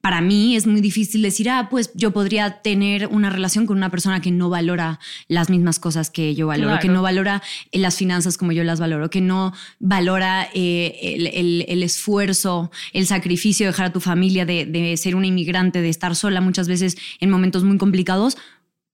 para 0.00 0.20
mí 0.20 0.54
es 0.54 0.66
muy 0.66 0.80
difícil 0.80 1.22
decir, 1.22 1.50
ah, 1.50 1.68
pues 1.70 1.90
yo 1.94 2.12
podría 2.12 2.62
tener 2.62 3.08
una 3.08 3.30
relación 3.30 3.66
con 3.66 3.76
una 3.76 3.90
persona 3.90 4.20
que 4.20 4.30
no 4.30 4.48
valora 4.48 5.00
las 5.26 5.50
mismas 5.50 5.80
cosas 5.80 6.10
que 6.10 6.34
yo 6.36 6.46
valoro, 6.46 6.68
Claro. 6.70 6.82
que 6.82 6.88
no 6.88 7.02
valora 7.02 7.42
eh, 7.72 7.78
las 7.80 7.96
finanzas 7.96 8.38
como 8.38 8.52
yo 8.52 8.62
las 8.64 8.78
valoro, 8.78 9.10
que 9.10 9.20
no 9.20 9.52
valora 9.80 10.48
eh, 10.54 10.98
el, 11.02 11.26
el- 11.28 11.64
el 11.68 11.82
esfuerzo, 11.82 12.70
el 12.92 13.06
sacrificio 13.06 13.66
de 13.66 13.72
dejar 13.72 13.86
a 13.86 13.92
tu 13.92 14.00
familia, 14.00 14.46
de, 14.46 14.66
de 14.66 14.96
ser 14.96 15.16
una 15.16 15.26
inmigrante, 15.26 15.82
de 15.82 15.88
estar 15.88 16.14
sola 16.16 16.40
muchas 16.40 16.68
veces 16.68 16.96
en 17.20 17.30
momentos 17.30 17.64
muy 17.64 17.76
complicados 17.78 18.36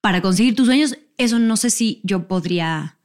para 0.01 0.21
conseguir 0.23 0.55
tus 0.55 0.67
sueños. 0.67 0.97
Eso 1.19 1.39
no 1.39 1.57
sé 1.59 1.69
si 1.71 2.01
yo 2.03 2.29
podría 2.29 2.97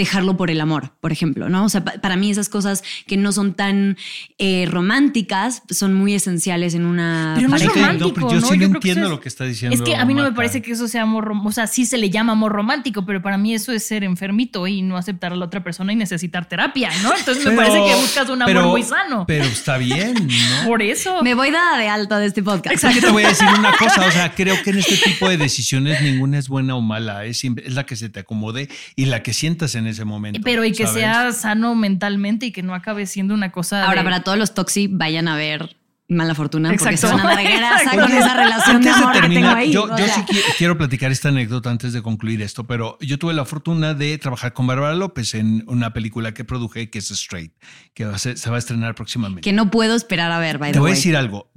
dejarlo 0.00 0.36
por 0.36 0.50
el 0.50 0.60
amor, 0.60 0.92
por 1.00 1.12
ejemplo, 1.12 1.48
¿no? 1.48 1.64
O 1.64 1.68
sea, 1.68 1.84
pa- 1.84 1.94
para 2.00 2.16
mí 2.16 2.30
esas 2.30 2.48
cosas 2.48 2.82
que 3.06 3.16
no 3.16 3.32
son 3.32 3.54
tan 3.54 3.96
eh, 4.38 4.66
románticas 4.70 5.62
son 5.70 5.94
muy 5.94 6.14
esenciales 6.14 6.74
en 6.74 6.84
una 6.84 7.34
Pero 7.36 7.48
no 7.48 7.56
es 7.56 7.62
Sí, 7.62 7.68
pareja. 7.68 7.92
no, 7.92 7.98
pero 7.98 8.08
romántico, 8.26 8.28
yo 8.34 8.40
¿no? 8.40 8.46
sí 8.46 8.46
Yo 8.46 8.54
no 8.54 8.56
creo 8.56 8.70
que 8.70 8.76
entiendo 8.88 9.04
es- 9.04 9.10
lo 9.10 9.20
que 9.20 9.28
está 9.28 9.44
diciendo. 9.44 9.74
Es 9.76 9.82
que 9.82 9.96
a 9.96 10.04
mí 10.04 10.14
no 10.14 10.22
me 10.22 10.32
parece 10.32 10.62
que 10.62 10.72
eso 10.72 10.88
sea 10.88 11.02
amor, 11.02 11.26
rom- 11.28 11.46
o 11.46 11.52
sea, 11.52 11.66
sí 11.66 11.84
se 11.86 11.98
le 11.98 12.10
llama 12.10 12.32
amor 12.32 12.52
romántico, 12.52 13.04
pero 13.06 13.22
para 13.22 13.38
mí 13.38 13.54
eso 13.54 13.72
es 13.72 13.86
ser 13.86 14.02
enfermito 14.04 14.66
y 14.66 14.82
no 14.82 14.96
aceptar 14.96 15.32
a 15.32 15.36
la 15.36 15.44
otra 15.44 15.62
persona 15.62 15.92
y 15.92 15.96
necesitar 15.96 16.48
terapia, 16.48 16.90
¿no? 17.02 17.14
Entonces 17.16 17.44
me 17.44 17.52
parece 17.52 17.76
que 17.84 17.94
buscas 17.94 18.28
un 18.30 18.42
amor 18.42 18.46
pero- 18.54 18.68
muy 18.68 18.82
sano. 18.82 19.24
Pero 19.26 19.44
está 19.44 19.76
bien, 19.78 20.14
¿no? 20.14 20.66
Por 20.68 20.82
eso. 20.82 21.22
Me 21.22 21.34
voy 21.34 21.50
dada 21.50 21.78
de 21.78 21.88
alta 21.88 22.18
de 22.18 22.26
este 22.26 22.42
podcast. 22.42 22.82
Es 22.84 22.94
que 22.94 23.00
te 23.00 23.10
voy 23.10 23.24
a 23.24 23.28
decir 23.28 23.46
una 23.58 23.72
cosa, 23.76 24.06
o 24.06 24.10
sea, 24.10 24.32
creo 24.34 24.56
que 24.62 24.70
en 24.70 24.78
este 24.78 24.96
tipo 24.96 25.28
de 25.28 25.36
decisiones 25.36 26.00
ninguna 26.02 26.38
es 26.38 26.48
buena 26.48 26.74
o 26.76 26.80
mala, 26.80 27.24
es, 27.26 27.36
siempre- 27.38 27.66
es 27.66 27.74
la 27.74 27.84
que 27.84 27.96
se 27.96 28.08
te 28.08 28.20
acomode 28.20 28.68
y 28.96 29.06
la 29.06 29.22
que 29.22 29.32
sientas 29.34 29.74
en 29.74 29.86
ese 29.90 30.04
momento. 30.04 30.40
Pero 30.42 30.64
y 30.64 30.72
que 30.72 30.86
¿sabes? 30.86 31.00
sea 31.02 31.32
sano 31.32 31.74
mentalmente 31.74 32.46
y 32.46 32.52
que 32.52 32.62
no 32.62 32.74
acabe 32.74 33.06
siendo 33.06 33.34
una 33.34 33.52
cosa. 33.52 33.84
Ahora, 33.84 34.00
de- 34.02 34.04
para 34.04 34.22
todos 34.22 34.38
los 34.38 34.54
toxi, 34.54 34.86
vayan 34.88 35.28
a 35.28 35.36
ver 35.36 35.76
Mala 36.12 36.34
Fortuna 36.34 36.70
porque 36.70 36.82
Exacto. 36.94 37.06
se 37.16 37.22
van 37.22 37.24
a 37.24 37.34
dar 37.36 37.44
grasa 37.44 37.82
Exacto. 37.84 38.00
con 38.00 38.12
esa 38.12 38.34
relación 38.36 38.82
de 38.82 38.88
Antes 38.90 38.96
de 38.96 39.02
amor 39.02 39.20
que 39.22 39.28
tengo 39.34 39.48
ahí. 39.48 39.72
yo, 39.72 39.86
sí 39.96 40.20
qui- 40.22 40.42
quiero 40.58 40.76
platicar 40.76 41.12
esta 41.12 41.28
anécdota 41.28 41.70
antes 41.70 41.92
de 41.92 42.02
concluir 42.02 42.42
esto, 42.42 42.66
pero 42.66 42.98
yo 43.00 43.16
tuve 43.16 43.32
la 43.32 43.44
fortuna 43.44 43.94
de 43.94 44.18
trabajar 44.18 44.52
con 44.52 44.66
Bárbara 44.66 44.94
López 44.96 45.34
en 45.34 45.62
una 45.68 45.92
película 45.92 46.34
que 46.34 46.44
produje 46.44 46.90
que 46.90 46.98
es 46.98 47.12
Straight, 47.12 47.52
que 47.94 48.06
va 48.06 48.16
a 48.16 48.18
ser- 48.18 48.38
se 48.38 48.50
va 48.50 48.56
a 48.56 48.58
estrenar 48.58 48.96
próximamente. 48.96 49.42
Que 49.42 49.52
no 49.52 49.70
puedo 49.70 49.94
esperar 49.94 50.32
a 50.32 50.40
ver, 50.40 50.58
by 50.58 50.70
Te 50.70 50.74
the 50.74 50.80
voy 50.80 50.90
a 50.90 50.94
decir 50.94 51.16
algo. 51.16 51.52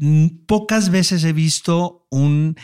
Pocas 0.45 0.91
veces 0.91 1.23
he 1.23 1.33
visto 1.33 2.05
un, 2.11 2.55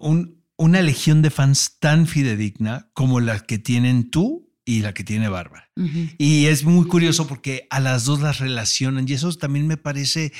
un- 0.00 0.40
una 0.56 0.82
legión 0.82 1.22
de 1.22 1.30
fans 1.30 1.78
tan 1.78 2.06
fidedigna 2.06 2.90
como 2.94 3.20
la 3.20 3.38
que 3.40 3.58
tienen 3.58 4.10
tú 4.10 4.49
y 4.70 4.80
la 4.80 4.94
que 4.94 5.02
tiene 5.02 5.28
Bárbara. 5.28 5.68
Ujú. 5.76 6.08
Y 6.16 6.46
es 6.46 6.64
muy 6.64 6.86
curioso 6.86 7.26
porque 7.26 7.66
a 7.70 7.80
las 7.80 8.04
dos 8.04 8.20
las 8.20 8.38
relacionan 8.38 9.08
y 9.08 9.14
eso 9.14 9.32
también 9.34 9.66
me 9.66 9.76
parece 9.76 10.32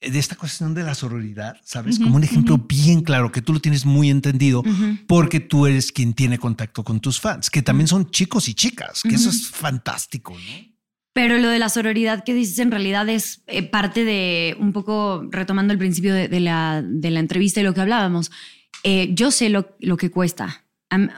de 0.00 0.18
esta 0.18 0.36
cuestión 0.36 0.74
de 0.74 0.84
la 0.84 0.94
sororidad, 0.94 1.56
¿sabes? 1.64 1.98
Como 1.98 2.16
un 2.16 2.24
ejemplo 2.24 2.56
bien 2.56 3.02
claro 3.02 3.32
que 3.32 3.42
tú 3.42 3.52
lo 3.52 3.60
tienes 3.60 3.84
muy 3.84 4.10
entendido 4.10 4.62
porque 5.06 5.40
tú 5.40 5.66
eres 5.66 5.92
quien 5.92 6.14
tiene 6.14 6.38
contacto 6.38 6.84
con 6.84 7.00
tus 7.00 7.20
fans, 7.20 7.50
que 7.50 7.62
también 7.62 7.88
son 7.88 8.10
chicos 8.10 8.48
y 8.48 8.54
chicas, 8.54 9.02
que 9.02 9.16
eso 9.16 9.28
es 9.28 9.48
fantástico, 9.48 10.34
¿no? 10.34 10.68
Pero 11.12 11.36
lo 11.38 11.48
de 11.48 11.58
la 11.58 11.68
sororidad 11.68 12.22
que 12.22 12.32
dices 12.32 12.60
en 12.60 12.70
realidad 12.70 13.08
es 13.08 13.42
eh, 13.48 13.64
parte 13.64 14.04
de, 14.04 14.56
un 14.60 14.72
poco 14.72 15.26
retomando 15.30 15.72
el 15.72 15.78
principio 15.78 16.14
de, 16.14 16.28
de 16.28 16.38
la, 16.38 16.80
de 16.80 17.10
la 17.10 17.18
entrevista 17.18 17.60
y 17.60 17.64
lo 17.64 17.74
que 17.74 17.80
hablábamos, 17.80 18.30
eh, 18.84 19.08
yo 19.14 19.32
sé 19.32 19.48
lo, 19.48 19.76
lo 19.80 19.96
que 19.96 20.12
cuesta. 20.12 20.67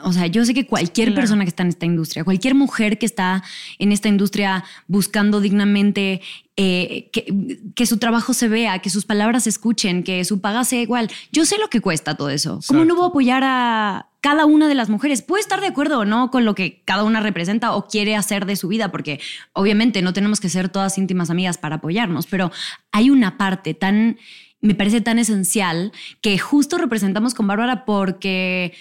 O 0.03 0.13
sea, 0.13 0.27
yo 0.27 0.45
sé 0.45 0.53
que 0.53 0.67
cualquier 0.67 1.09
Claro. 1.09 1.21
persona 1.23 1.45
que 1.45 1.51
está 1.51 1.63
en 1.63 1.69
esta 1.69 1.87
industria, 1.87 2.25
cualquier 2.25 2.55
mujer 2.57 2.99
que 2.99 3.07
está 3.07 3.45
en 3.79 3.93
esta 3.93 4.09
industria 4.09 4.65
buscando 4.89 5.41
dignamente 5.41 6.21
eh, 6.57 7.09
que, 7.13 7.59
que 7.77 7.87
su 7.87 7.99
trabajo 7.99 8.35
se 8.35 8.49
vea, 8.49 8.81
que 8.81 8.91
sus 8.91 9.05
palabras 9.05 9.45
se 9.45 9.51
escuchen, 9.51 10.03
que 10.03 10.25
su 10.25 10.41
paga 10.41 10.65
sea 10.65 10.83
igual, 10.83 11.09
yo 11.31 11.45
sé 11.47 11.57
lo 11.59 11.69
que 11.71 11.81
cuesta 11.81 12.17
todo 12.17 12.31
eso. 12.31 12.59
¿Cómo 12.67 12.85
no 12.85 12.97
voy 12.97 13.05
a 13.05 13.09
apoyar 13.09 13.43
a 13.45 14.09
cada 14.21 14.45
una 14.45 14.67
de 14.67 14.75
las 14.75 14.91
mujeres? 14.91 15.23
Puede 15.23 15.41
estar 15.41 15.61
de 15.61 15.69
acuerdo 15.69 16.01
o 16.01 16.05
no 16.05 16.33
con 16.33 16.45
lo 16.45 16.57
que 16.57 16.83
cada 16.85 17.05
una 17.05 17.21
representa 17.21 17.73
o 17.75 17.87
quiere 17.87 18.17
hacer 18.17 18.47
de 18.47 18.57
su 18.57 18.67
vida, 18.67 18.91
porque 18.91 19.21
obviamente 19.53 20.03
no 20.03 20.13
tenemos 20.13 20.41
que 20.41 20.49
ser 20.49 20.69
todas 20.69 20.99
íntimas 20.99 21.31
amigas 21.31 21.59
para 21.59 21.77
apoyarnos, 21.77 22.27
pero 22.27 22.51
hay 22.91 23.09
una 23.09 23.39
parte 23.39 23.73
tan, 23.73 24.19
me 24.61 24.75
parece 24.75 25.01
tan 25.01 25.21
esencial 25.21 25.93
que 26.21 26.37
justo 26.39 26.77
representamos 26.77 27.35
con 27.35 27.47
Bárbara 27.47 27.85
porque 27.85 28.75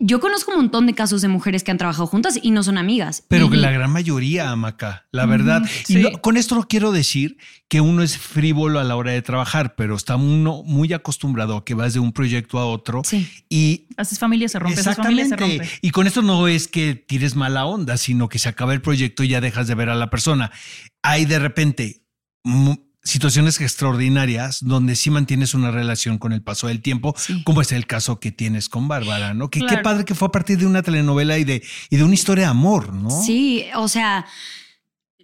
yo 0.00 0.20
conozco 0.20 0.52
un 0.52 0.58
montón 0.58 0.86
de 0.86 0.94
casos 0.94 1.22
de 1.22 1.28
mujeres 1.28 1.64
que 1.64 1.70
han 1.72 1.78
trabajado 1.78 2.06
juntas 2.06 2.38
y 2.40 2.52
no 2.52 2.62
son 2.62 2.78
amigas. 2.78 3.24
Pero 3.28 3.46
Y- 3.46 3.50
que 3.50 3.56
la 3.56 3.72
gran 3.72 3.90
mayoría, 3.90 4.54
Maca, 4.54 5.06
la 5.10 5.26
verdad. 5.26 5.62
Y 5.88 5.92
sí. 5.94 6.02
no- 6.02 6.12
con 6.22 6.36
esto 6.36 6.54
no 6.54 6.68
quiero 6.68 6.92
decir 6.92 7.36
que 7.68 7.80
uno 7.80 8.02
es 8.02 8.16
frívolo 8.16 8.78
a 8.78 8.84
la 8.84 8.94
hora 8.96 9.10
de 9.12 9.22
trabajar, 9.22 9.74
pero 9.74 9.96
está 9.96 10.14
uno 10.16 10.62
muy 10.64 10.92
acostumbrado 10.92 11.56
a 11.56 11.64
que 11.64 11.74
vas 11.74 11.94
de 11.94 12.00
un 12.00 12.12
proyecto 12.12 12.58
a 12.58 12.66
otro 12.66 13.02
Sí. 13.04 13.28
y 13.48 13.86
Haces 13.96 14.18
familia 14.20 14.48
se 14.48 14.58
rompe, 14.60 14.80
haces 14.80 14.96
familia 14.96 15.24
se 15.26 15.36
rompe. 15.36 15.54
Exactamente. 15.56 15.78
Y 15.86 15.90
con 15.90 16.06
esto 16.06 16.22
no 16.22 16.46
es 16.46 16.68
que 16.68 16.94
tires 16.94 17.34
mala 17.34 17.66
onda, 17.66 17.96
sino 17.96 18.28
que 18.28 18.38
se 18.38 18.48
acaba 18.48 18.72
el 18.74 18.80
proyecto 18.80 19.24
y 19.24 19.28
ya 19.28 19.40
dejas 19.40 19.66
de 19.66 19.74
ver 19.74 19.88
a 19.90 19.96
la 19.96 20.10
persona. 20.10 20.52
Hay 21.02 21.24
de 21.24 21.38
repente 21.40 22.02
situaciones 23.08 23.60
extraordinarias 23.60 24.62
donde 24.62 24.94
sí 24.94 25.10
mantienes 25.10 25.54
una 25.54 25.70
relación 25.70 26.18
con 26.18 26.32
el 26.32 26.42
paso 26.42 26.68
del 26.68 26.82
tiempo, 26.82 27.14
como 27.44 27.62
es 27.62 27.72
el 27.72 27.86
caso 27.86 28.20
que 28.20 28.30
tienes 28.30 28.68
con 28.68 28.86
Bárbara, 28.86 29.34
¿no? 29.34 29.50
Que 29.50 29.60
qué 29.60 29.78
padre 29.78 30.04
que 30.04 30.14
fue 30.14 30.28
a 30.28 30.30
partir 30.30 30.58
de 30.58 30.66
una 30.66 30.82
telenovela 30.82 31.38
y 31.38 31.44
de, 31.44 31.62
y 31.90 31.96
de 31.96 32.04
una 32.04 32.14
historia 32.14 32.44
de 32.44 32.50
amor, 32.50 32.92
¿no? 32.92 33.10
Sí, 33.10 33.64
o 33.74 33.88
sea, 33.88 34.26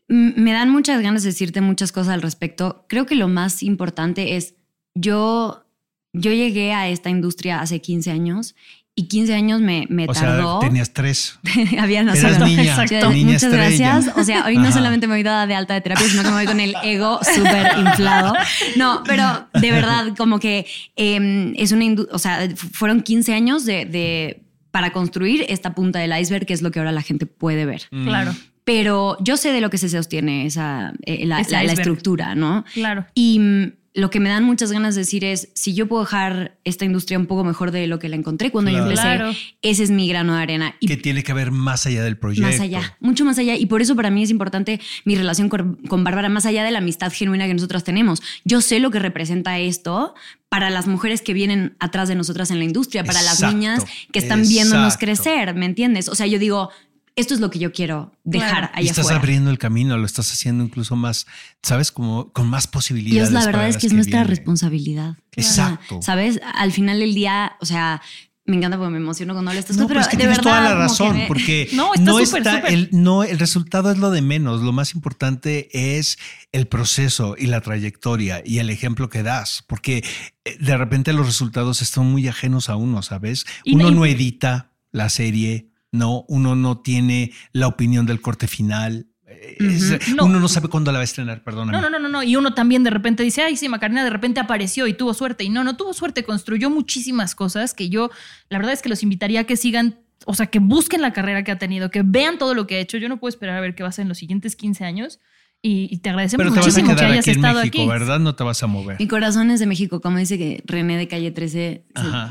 me 0.08 0.52
dan 0.52 0.70
muchas 0.70 1.02
ganas 1.02 1.22
de 1.22 1.30
decirte 1.30 1.60
muchas 1.60 1.92
cosas 1.92 2.14
al 2.14 2.22
respecto. 2.22 2.86
Creo 2.88 3.06
que 3.06 3.14
lo 3.14 3.28
más 3.28 3.62
importante 3.62 4.36
es, 4.36 4.54
yo, 4.94 5.66
yo 6.12 6.32
llegué 6.32 6.72
a 6.72 6.88
esta 6.88 7.10
industria 7.10 7.60
hace 7.60 7.80
15 7.80 8.10
años 8.10 8.54
y 8.96 9.08
15 9.08 9.34
años 9.34 9.60
me, 9.60 9.86
me 9.90 10.04
O 10.08 10.12
tardó. 10.12 10.60
sea, 10.60 10.68
tenías 10.68 10.92
tres. 10.92 11.38
Había 11.80 12.02
Eras 12.02 12.22
nacido. 12.22 12.46
niña, 12.46 12.62
Exacto. 12.62 13.10
niña 13.10 13.26
Muchas 13.32 13.42
estrella. 13.44 13.92
gracias. 13.96 14.16
O 14.16 14.22
sea, 14.24 14.44
hoy 14.46 14.56
no 14.56 14.70
solamente 14.70 15.06
me 15.08 15.14
voy 15.14 15.22
dada 15.24 15.46
de 15.48 15.54
alta 15.54 15.74
de 15.74 15.80
terapia, 15.80 16.06
sino 16.08 16.22
que 16.22 16.28
me 16.28 16.34
voy 16.34 16.46
con 16.46 16.60
el 16.60 16.74
ego 16.84 17.18
súper 17.34 17.72
inflado. 17.78 18.34
No, 18.76 19.02
pero 19.04 19.48
de 19.60 19.70
verdad, 19.72 20.14
como 20.16 20.38
que 20.38 20.66
eh, 20.96 21.52
es 21.56 21.72
una, 21.72 21.86
o 22.12 22.18
sea, 22.18 22.48
fu- 22.54 22.68
fueron 22.68 23.02
15 23.02 23.34
años 23.34 23.64
de, 23.64 23.84
de- 23.84 24.40
para 24.70 24.90
construir 24.92 25.44
esta 25.48 25.74
punta 25.74 25.98
del 26.00 26.16
iceberg, 26.18 26.46
que 26.46 26.52
es 26.54 26.62
lo 26.62 26.70
que 26.70 26.78
ahora 26.80 26.92
la 26.92 27.02
gente 27.02 27.26
puede 27.26 27.64
ver. 27.66 27.82
Mm. 27.90 28.04
Claro, 28.06 28.34
Pero 28.64 29.16
yo 29.20 29.36
sé 29.36 29.52
de 29.52 29.60
lo 29.60 29.70
que 29.70 29.78
se 29.78 29.88
sostiene 29.88 30.46
esa, 30.46 30.92
eh, 31.04 31.26
la, 31.26 31.42
la- 31.48 31.62
la 31.64 31.72
estructura, 31.72 32.34
¿no? 32.34 32.64
claro. 32.74 33.06
Y 33.14 33.38
mm, 33.40 33.72
lo 33.96 34.10
que 34.10 34.18
me 34.18 34.28
dan 34.28 34.42
muchas 34.42 34.72
ganas 34.72 34.96
de 34.96 35.02
decir 35.02 35.24
es, 35.24 35.50
si 35.54 35.72
yo 35.72 35.86
puedo 35.86 36.02
dejar 36.02 36.58
esta 36.64 36.84
industria 36.84 37.16
un 37.16 37.26
poco 37.26 37.44
mejor 37.44 37.70
de 37.70 37.86
lo 37.86 38.00
que 38.00 38.08
la 38.08 38.16
encontré 38.16 38.50
cuando 38.50 38.72
yo 38.72 38.78
empecé, 38.78 39.02
Claro. 39.02 39.32
ese 39.62 39.84
es 39.84 39.90
mi 39.92 40.08
grano 40.08 40.34
de 40.34 40.42
arena. 40.42 40.74
Y 40.80 40.88
Que 40.88 40.96
tiene 40.96 41.22
que 41.22 41.32
ver 41.32 41.52
más 41.52 41.86
allá 41.86 42.02
del 42.02 42.16
proyecto. 42.18 42.50
más 42.50 42.58
allá, 42.60 42.96
mucho 42.98 43.24
más 43.24 43.38
allá. 43.38 43.54
Y 43.54 43.66
por 43.66 43.82
eso 43.82 43.94
para 43.94 44.10
mí 44.10 44.24
es 44.24 44.30
importante 44.30 44.80
mi 45.04 45.14
relación 45.14 45.48
con, 45.48 45.76
con 45.86 46.02
Bárbara, 46.02 46.28
más 46.28 46.44
allá 46.44 46.64
de 46.64 46.72
la 46.72 46.78
amistad 46.78 47.12
genuina 47.12 47.46
que 47.46 47.54
nosotras 47.54 47.84
tenemos. 47.84 48.20
Yo 48.44 48.60
sé 48.60 48.80
lo 48.80 48.90
que 48.90 48.98
representa 48.98 49.60
esto 49.60 50.14
para 50.48 50.70
las 50.70 50.88
mujeres 50.88 51.22
que 51.22 51.32
vienen 51.32 51.76
atrás 51.78 52.08
de 52.08 52.16
nosotras 52.16 52.50
en 52.50 52.58
la 52.58 52.64
industria, 52.64 53.04
para 53.04 53.22
las 53.22 53.42
niñas 53.42 53.84
que 54.12 54.18
están 54.18 54.42
viéndonos 54.42 54.96
crecer, 54.96 55.54
¿me 55.54 55.66
entiendes? 55.66 56.08
O 56.08 56.16
sea, 56.16 56.26
yo 56.26 56.40
digo, 56.40 56.70
esto 57.16 57.34
es 57.34 57.40
lo 57.40 57.50
que 57.50 57.58
yo 57.58 57.72
quiero 57.72 58.12
dejar 58.24 58.50
Claro. 58.50 58.68
Y 58.74 58.78
allá 58.80 58.90
estás 58.90 58.98
afuera. 59.06 59.18
abriendo 59.20 59.50
el 59.50 59.58
camino, 59.58 59.96
lo 59.96 60.06
estás 60.06 60.32
haciendo 60.32 60.64
incluso 60.64 60.96
más, 60.96 61.26
¿sabes? 61.62 61.92
Como 61.92 62.32
con 62.32 62.48
más 62.48 62.66
posibilidades. 62.66 63.30
Dios, 63.30 63.42
la 63.42 63.46
verdad 63.46 63.68
es 63.68 63.76
que 63.76 63.86
es 63.86 63.92
nuestra 63.92 64.24
responsabilidad. 64.24 65.16
Exacto. 65.36 65.98
O 65.98 66.02
sea, 66.02 66.14
¿Sabes? 66.14 66.40
Al 66.54 66.72
final 66.72 67.00
del 67.00 67.14
día, 67.14 67.52
o 67.60 67.66
sea, 67.66 68.02
me 68.46 68.56
encanta 68.56 68.76
porque 68.76 68.90
me 68.90 68.98
emociono 68.98 69.32
cuando 69.32 69.50
hablo 69.52 69.56
de 69.58 69.60
estas 69.60 69.76
No, 69.78 69.84
cosas, 69.84 69.88
pero 69.88 70.00
es 70.02 70.08
que 70.08 70.16
de 70.16 70.20
tienes 70.22 70.36
verdad. 70.38 70.50
toda 70.50 70.60
la 70.60 70.74
razón, 70.74 71.16
me- 71.16 71.26
porque 71.28 71.68
No, 71.72 71.92
no, 72.00 72.18
está 72.18 72.26
súper, 72.26 72.38
está 72.42 72.56
súper. 72.56 72.72
el 72.74 72.88
no, 72.92 73.22
el 73.24 73.38
resultado 73.38 73.90
es 73.90 73.98
lo 73.98 74.10
de 74.10 74.20
menos. 74.20 74.60
Lo 74.60 74.72
más 74.72 74.94
importante 74.94 75.68
es 75.98 76.18
el 76.52 76.66
proceso 76.66 77.36
y 77.38 77.46
la 77.46 77.60
trayectoria 77.62 78.42
y 78.44 78.58
el 78.58 78.68
ejemplo 78.70 79.08
que 79.08 79.22
das, 79.22 79.64
porque 79.66 80.04
eh, 80.44 80.56
de 80.60 80.76
repente 80.76 81.12
los 81.14 81.24
resultados 81.26 81.80
están 81.80 82.06
muy 82.06 82.28
ajenos 82.28 82.68
a 82.68 82.76
uno, 82.76 83.00
¿sabes? 83.02 83.46
Y- 83.64 83.76
uno 83.76 83.90
y- 83.90 83.94
no 83.94 84.04
edita 84.04 84.72
la 84.92 85.08
serie, 85.08 85.70
no, 85.94 86.24
uno 86.28 86.56
no 86.56 86.78
tiene 86.78 87.32
la 87.52 87.68
opinión 87.68 88.04
del 88.06 88.20
corte 88.20 88.46
final. 88.48 89.06
eh, 89.26 89.98
No. 90.14 90.24
Uno 90.26 90.40
no 90.40 90.48
sabe 90.48 90.68
cuándo 90.68 90.90
la 90.92 90.98
va 90.98 91.02
a 91.02 91.04
estrenar, 91.04 91.42
perdóname. 91.44 91.72
No, 91.72 91.82
no, 91.82 91.90
no, 91.90 91.98
no, 91.98 92.08
no. 92.08 92.22
Y 92.22 92.36
uno 92.36 92.52
también 92.54 92.82
de 92.82 92.90
repente 92.90 93.22
dice, 93.22 93.42
ay, 93.42 93.56
sí, 93.56 93.68
Macarena 93.68 94.02
de 94.04 94.10
repente 94.10 94.40
apareció 94.40 94.86
y 94.86 94.94
tuvo 94.94 95.14
suerte. 95.14 95.44
Y 95.44 95.48
no, 95.50 95.62
no 95.64 95.76
tuvo 95.76 95.92
suerte, 95.94 96.24
construyó 96.24 96.68
muchísimas 96.70 97.34
cosas 97.34 97.74
que 97.74 97.88
yo, 97.88 98.10
la 98.48 98.58
verdad 98.58 98.72
es 98.72 98.82
que 98.82 98.88
los 98.88 99.02
invitaría 99.02 99.40
a 99.40 99.44
que 99.44 99.56
sigan, 99.56 100.00
o 100.26 100.34
sea, 100.34 100.46
que 100.46 100.58
busquen 100.58 101.00
la 101.02 101.12
carrera 101.12 101.44
que 101.44 101.52
ha 101.52 101.58
tenido, 101.58 101.90
que 101.90 102.02
vean 102.04 102.38
todo 102.38 102.54
lo 102.54 102.66
que 102.66 102.76
ha 102.76 102.80
hecho. 102.80 102.96
Yo 102.98 103.08
no 103.08 103.18
puedo 103.18 103.28
esperar 103.30 103.56
a 103.56 103.60
ver 103.60 103.74
qué 103.74 103.82
va 103.82 103.88
a 103.88 103.90
hacer 103.90 104.02
en 104.02 104.08
los 104.08 104.18
siguientes 104.18 104.56
15 104.56 104.84
años. 104.84 105.20
Y, 105.66 105.88
y 105.90 105.96
te 105.96 106.10
agradecemos 106.10 106.44
Pero 106.44 106.50
te 106.52 106.56
vas 106.60 106.66
a 106.66 106.68
muchísimo 106.68 106.90
que 106.90 106.96
quedar 106.96 107.10
hayas 107.12 107.24
aquí 107.24 107.30
en 107.30 107.36
estado 107.38 107.58
México, 107.60 107.78
aquí. 107.80 107.88
¿verdad? 107.88 108.20
No 108.20 108.34
te 108.34 108.44
vas 108.44 108.62
a 108.62 108.66
mover. 108.66 108.96
Mi 108.98 109.08
corazón 109.08 109.50
es 109.50 109.60
de 109.60 109.66
México, 109.66 110.02
como 110.02 110.18
dice 110.18 110.36
que 110.36 110.62
René 110.66 110.98
de 110.98 111.08
Calle 111.08 111.30
13. 111.30 111.84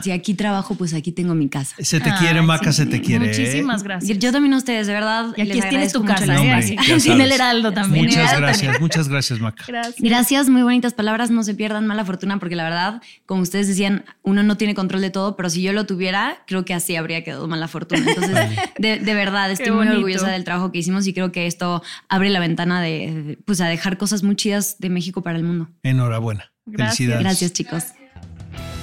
si- 0.03 0.11
aquí 0.11 0.35
trabajo, 0.35 0.75
pues 0.75 0.93
aquí 0.93 1.11
tengo 1.11 1.33
mi 1.33 1.49
casa. 1.49 1.75
Se 1.79 1.99
te 1.99 2.11
quiere, 2.19 2.43
Maca, 2.43 2.71
sí. 2.71 2.83
se 2.83 2.85
te 2.85 3.01
quiere. 3.01 3.25
¿eh? 3.25 3.29
Muchísimas 3.29 3.81
gracias. 3.81 4.19
Yo 4.19 4.31
también 4.31 4.53
a 4.53 4.57
ustedes, 4.57 4.85
de 4.85 4.93
verdad. 4.93 5.33
y 5.35 5.41
aquí 5.41 5.53
les 5.53 5.67
tienes 5.67 5.93
tu 5.93 6.05
casa, 6.05 6.35
¿eh? 6.43 6.75
ya 6.77 6.83
Sin 6.83 6.99
sabes. 6.99 7.25
el 7.25 7.31
heraldo 7.31 7.71
también. 7.71 8.05
Muchas 8.05 8.17
Gracias. 8.37 8.39
gracias, 8.39 8.79
muchas 8.81 9.09
gracias, 9.09 9.39
Maca. 9.39 9.63
Gracias. 9.67 9.95
Gracias, 9.99 10.49
muy 10.49 10.61
bonitas 10.61 10.93
palabras. 10.93 11.31
No 11.31 11.41
se 11.41 11.55
pierdan 11.55 11.87
mala 11.87 12.05
fortuna, 12.05 12.37
porque 12.37 12.55
la 12.55 12.65
verdad, 12.65 13.01
como 13.25 13.41
ustedes 13.41 13.67
decían, 13.67 14.05
uno 14.21 14.43
no 14.43 14.57
tiene 14.57 14.75
control 14.75 15.01
de 15.01 15.09
todo, 15.09 15.35
pero 15.35 15.49
si 15.49 15.63
yo 15.63 15.73
lo 15.73 15.87
tuviera, 15.87 16.37
creo 16.45 16.65
que 16.65 16.75
así 16.75 16.95
habría 16.95 17.23
quedado 17.23 17.47
mala 17.47 17.67
fortuna. 17.67 18.03
Entonces, 18.07 18.35
de, 18.77 18.99
de 18.99 19.13
verdad, 19.15 19.49
estoy 19.49 19.69
muy 19.71 19.77
bonito. 19.87 19.95
orgullosa 19.97 20.27
del 20.29 20.43
trabajo 20.43 20.71
que 20.71 20.77
hicimos 20.77 21.07
y 21.07 21.13
creo 21.15 21.31
que 21.31 21.47
esto 21.47 21.81
abre 22.09 22.29
la 22.29 22.39
ventana 22.39 22.79
de, 22.79 23.22
pues, 23.45 23.61
a 23.61 23.67
dejar 23.67 23.97
cosas 23.97 24.23
muy 24.23 24.35
chidas 24.35 24.77
de 24.79 24.89
México 24.89 25.21
para 25.21 25.37
el 25.37 25.43
mundo. 25.43 25.69
Enhorabuena. 25.83 26.51
Gracias. 26.65 26.97
Felicidades. 26.97 27.23
Gracias, 27.23 27.53
chicos. 27.53 27.83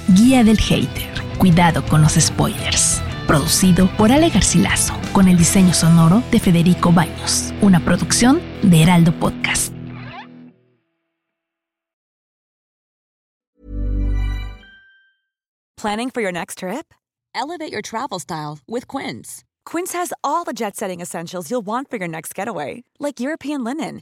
Guía 0.09 0.43
del 0.43 0.57
Hater. 0.57 1.09
Cuidado 1.37 1.83
con 1.85 2.01
los 2.01 2.13
spoilers. 2.13 3.01
Producido 3.27 3.87
por 3.97 4.11
Ale 4.11 4.29
Garcilaso, 4.29 4.93
con 5.13 5.27
el 5.27 5.37
diseño 5.37 5.73
sonoro 5.73 6.21
de 6.31 6.39
Federico 6.39 6.91
Baños. 6.91 7.53
Una 7.61 7.79
producción 7.79 8.41
de 8.61 8.83
Heraldo 8.83 9.13
Podcast. 9.13 9.73
Planning 15.77 16.11
for 16.11 16.21
your 16.21 16.31
next 16.31 16.59
trip? 16.59 16.93
Elevate 17.33 17.71
your 17.71 17.81
travel 17.81 18.19
style 18.19 18.59
with 18.67 18.87
Quince. 18.87 19.43
Quince 19.65 19.93
has 19.93 20.13
all 20.23 20.43
the 20.43 20.53
jet 20.53 20.75
setting 20.75 21.01
essentials 21.01 21.49
you'll 21.49 21.65
want 21.65 21.89
for 21.89 21.97
your 21.97 22.07
next 22.07 22.35
getaway, 22.35 22.83
like 22.99 23.19
European 23.19 23.63
linen, 23.63 24.01